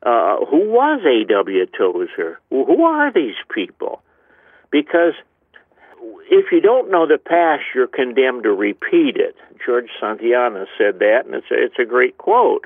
Uh, 0.04 0.46
who 0.46 0.70
was 0.70 1.02
A.W. 1.04 1.66
Tozer? 1.78 2.40
Who 2.50 2.84
are 2.84 3.12
these 3.12 3.36
people? 3.54 4.02
Because 4.72 5.14
if 6.30 6.52
you 6.52 6.62
don't 6.62 6.90
know 6.90 7.08
the 7.08 7.18
past, 7.18 7.64
you're 7.74 7.88
condemned 7.88 8.44
to 8.44 8.52
repeat 8.52 9.18
it. 9.18 9.36
George 9.66 9.90
Santayana 10.02 10.66
said 10.78 11.00
that, 11.00 11.24
and 11.26 11.36
it's 11.36 11.52
a, 11.52 11.56
it's 11.56 11.80
a 11.80 11.86
great 11.86 12.18
quote. 12.18 12.66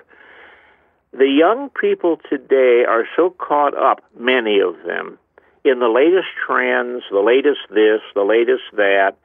The 1.11 1.27
young 1.27 1.69
people 1.69 2.19
today 2.29 2.83
are 2.87 3.05
so 3.15 3.31
caught 3.31 3.75
up, 3.75 4.03
many 4.17 4.59
of 4.59 4.75
them, 4.85 5.17
in 5.65 5.79
the 5.79 5.89
latest 5.89 6.27
trends, 6.45 7.03
the 7.11 7.19
latest 7.19 7.61
this, 7.69 8.01
the 8.13 8.23
latest 8.23 8.63
that, 8.73 9.15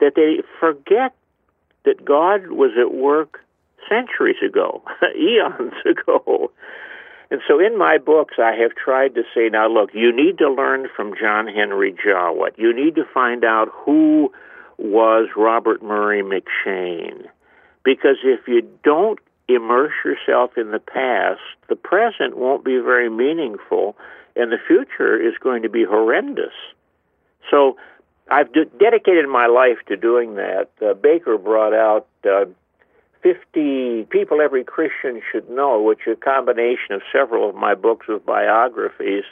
that 0.00 0.12
they 0.14 0.42
forget 0.60 1.14
that 1.84 2.04
God 2.04 2.48
was 2.48 2.70
at 2.80 2.94
work 2.94 3.40
centuries 3.88 4.36
ago, 4.46 4.82
eons 5.16 5.74
ago. 5.84 6.50
And 7.32 7.40
so 7.48 7.58
in 7.58 7.78
my 7.78 7.96
books, 7.96 8.34
I 8.36 8.52
have 8.60 8.74
tried 8.74 9.14
to 9.14 9.22
say, 9.34 9.48
now 9.48 9.66
look, 9.66 9.94
you 9.94 10.14
need 10.14 10.36
to 10.36 10.52
learn 10.52 10.86
from 10.94 11.14
John 11.18 11.46
Henry 11.46 11.90
Jowett. 12.04 12.58
You 12.58 12.74
need 12.74 12.94
to 12.96 13.06
find 13.06 13.42
out 13.42 13.70
who 13.72 14.30
was 14.76 15.30
Robert 15.34 15.82
Murray 15.82 16.22
M'Cheyne. 16.22 17.24
Because 17.84 18.18
if 18.22 18.46
you 18.46 18.68
don't 18.84 19.18
immerse 19.48 19.94
yourself 20.04 20.58
in 20.58 20.72
the 20.72 20.78
past, 20.78 21.40
the 21.70 21.74
present 21.74 22.36
won't 22.36 22.66
be 22.66 22.76
very 22.76 23.08
meaningful, 23.08 23.96
and 24.36 24.52
the 24.52 24.58
future 24.68 25.18
is 25.18 25.32
going 25.40 25.62
to 25.62 25.70
be 25.70 25.84
horrendous. 25.84 26.52
So 27.50 27.78
I've 28.30 28.52
d- 28.52 28.66
dedicated 28.78 29.26
my 29.26 29.46
life 29.46 29.78
to 29.88 29.96
doing 29.96 30.34
that. 30.34 30.68
Uh, 30.84 30.92
Baker 30.92 31.38
brought 31.38 31.72
out 31.72 32.06
uh, 32.30 32.44
50 33.22 34.04
people 34.10 34.40
every 34.40 34.64
Christian 34.64 35.22
should 35.30 35.48
know, 35.48 35.80
which 35.80 36.00
is 36.06 36.16
a 36.16 36.24
combination 36.24 36.92
of 36.92 37.02
several 37.12 37.48
of 37.48 37.54
my 37.54 37.74
books 37.74 38.08
with 38.08 38.26
biographies. 38.26 39.24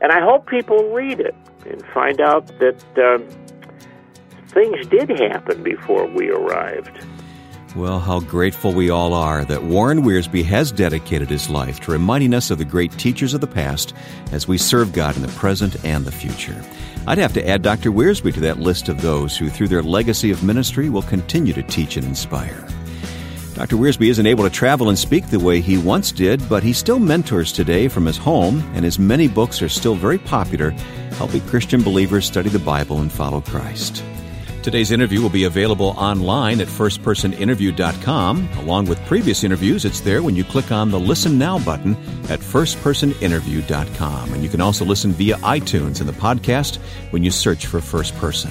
And 0.00 0.12
I 0.12 0.20
hope 0.20 0.46
people 0.46 0.92
read 0.92 1.20
it 1.20 1.34
and 1.66 1.84
find 1.94 2.20
out 2.20 2.46
that 2.58 2.82
uh, 2.98 3.18
things 4.48 4.86
did 4.88 5.10
happen 5.10 5.62
before 5.62 6.06
we 6.06 6.30
arrived. 6.30 7.06
Well, 7.76 8.00
how 8.00 8.18
grateful 8.18 8.72
we 8.72 8.90
all 8.90 9.14
are 9.14 9.44
that 9.44 9.62
Warren 9.62 10.02
Wiersbe 10.02 10.44
has 10.44 10.72
dedicated 10.72 11.30
his 11.30 11.48
life 11.48 11.78
to 11.80 11.92
reminding 11.92 12.34
us 12.34 12.50
of 12.50 12.58
the 12.58 12.64
great 12.64 12.90
teachers 12.92 13.32
of 13.32 13.40
the 13.40 13.46
past 13.46 13.94
as 14.32 14.48
we 14.48 14.58
serve 14.58 14.92
God 14.92 15.14
in 15.14 15.22
the 15.22 15.28
present 15.28 15.84
and 15.84 16.04
the 16.04 16.10
future. 16.10 16.60
I'd 17.06 17.18
have 17.18 17.32
to 17.34 17.48
add 17.48 17.62
Dr. 17.62 17.92
Wiersbe 17.92 18.34
to 18.34 18.40
that 18.40 18.58
list 18.58 18.88
of 18.88 19.02
those 19.02 19.36
who, 19.36 19.48
through 19.48 19.68
their 19.68 19.84
legacy 19.84 20.32
of 20.32 20.42
ministry, 20.42 20.90
will 20.90 21.02
continue 21.02 21.52
to 21.52 21.62
teach 21.62 21.96
and 21.96 22.04
inspire. 22.04 22.66
Dr. 23.60 23.76
Wiersbe 23.76 24.08
isn't 24.08 24.26
able 24.26 24.44
to 24.44 24.48
travel 24.48 24.88
and 24.88 24.98
speak 24.98 25.26
the 25.26 25.38
way 25.38 25.60
he 25.60 25.76
once 25.76 26.12
did, 26.12 26.48
but 26.48 26.62
he 26.62 26.72
still 26.72 26.98
mentors 26.98 27.52
today 27.52 27.88
from 27.88 28.06
his 28.06 28.16
home, 28.16 28.60
and 28.74 28.86
his 28.86 28.98
many 28.98 29.28
books 29.28 29.60
are 29.60 29.68
still 29.68 29.94
very 29.94 30.16
popular, 30.16 30.70
helping 31.18 31.42
Christian 31.42 31.82
believers 31.82 32.24
study 32.24 32.48
the 32.48 32.58
Bible 32.58 33.00
and 33.00 33.12
follow 33.12 33.42
Christ. 33.42 34.02
Today's 34.62 34.92
interview 34.92 35.20
will 35.20 35.28
be 35.28 35.44
available 35.44 35.88
online 35.98 36.62
at 36.62 36.68
firstpersoninterview.com. 36.68 38.48
Along 38.60 38.86
with 38.86 38.98
previous 39.04 39.44
interviews, 39.44 39.84
it's 39.84 40.00
there 40.00 40.22
when 40.22 40.36
you 40.36 40.44
click 40.44 40.72
on 40.72 40.90
the 40.90 40.98
Listen 40.98 41.36
Now 41.36 41.58
button 41.58 41.96
at 42.30 42.40
firstpersoninterview.com. 42.40 44.32
And 44.32 44.42
you 44.42 44.48
can 44.48 44.62
also 44.62 44.86
listen 44.86 45.12
via 45.12 45.36
iTunes 45.36 46.00
in 46.00 46.06
the 46.06 46.14
podcast 46.14 46.78
when 47.10 47.22
you 47.22 47.30
search 47.30 47.66
for 47.66 47.82
First 47.82 48.16
Person. 48.16 48.50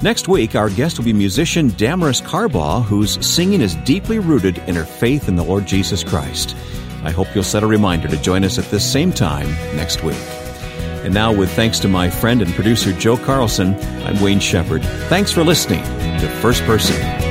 Next 0.00 0.28
week, 0.28 0.54
our 0.54 0.70
guest 0.70 0.96
will 0.96 1.06
be 1.06 1.12
musician 1.12 1.70
Damaris 1.70 2.20
Carbaugh, 2.20 2.84
whose 2.84 3.24
singing 3.26 3.60
is 3.60 3.74
deeply 3.76 4.20
rooted 4.20 4.58
in 4.58 4.76
her 4.76 4.84
faith 4.84 5.28
in 5.28 5.34
the 5.34 5.42
Lord 5.42 5.66
Jesus 5.66 6.04
Christ. 6.04 6.54
I 7.02 7.10
hope 7.10 7.26
you'll 7.34 7.42
set 7.42 7.64
a 7.64 7.66
reminder 7.66 8.06
to 8.06 8.16
join 8.22 8.44
us 8.44 8.58
at 8.58 8.70
this 8.70 8.88
same 8.88 9.12
time 9.12 9.48
next 9.76 10.04
week. 10.04 10.20
And 11.04 11.12
now, 11.12 11.32
with 11.32 11.50
thanks 11.52 11.80
to 11.80 11.88
my 11.88 12.10
friend 12.10 12.42
and 12.42 12.54
producer 12.54 12.92
Joe 12.92 13.16
Carlson, 13.16 13.74
I'm 14.04 14.20
Wayne 14.20 14.40
Shepherd. 14.40 14.82
Thanks 15.08 15.32
for 15.32 15.42
listening 15.42 15.82
to 15.82 16.28
First 16.40 16.62
Person. 16.62 17.27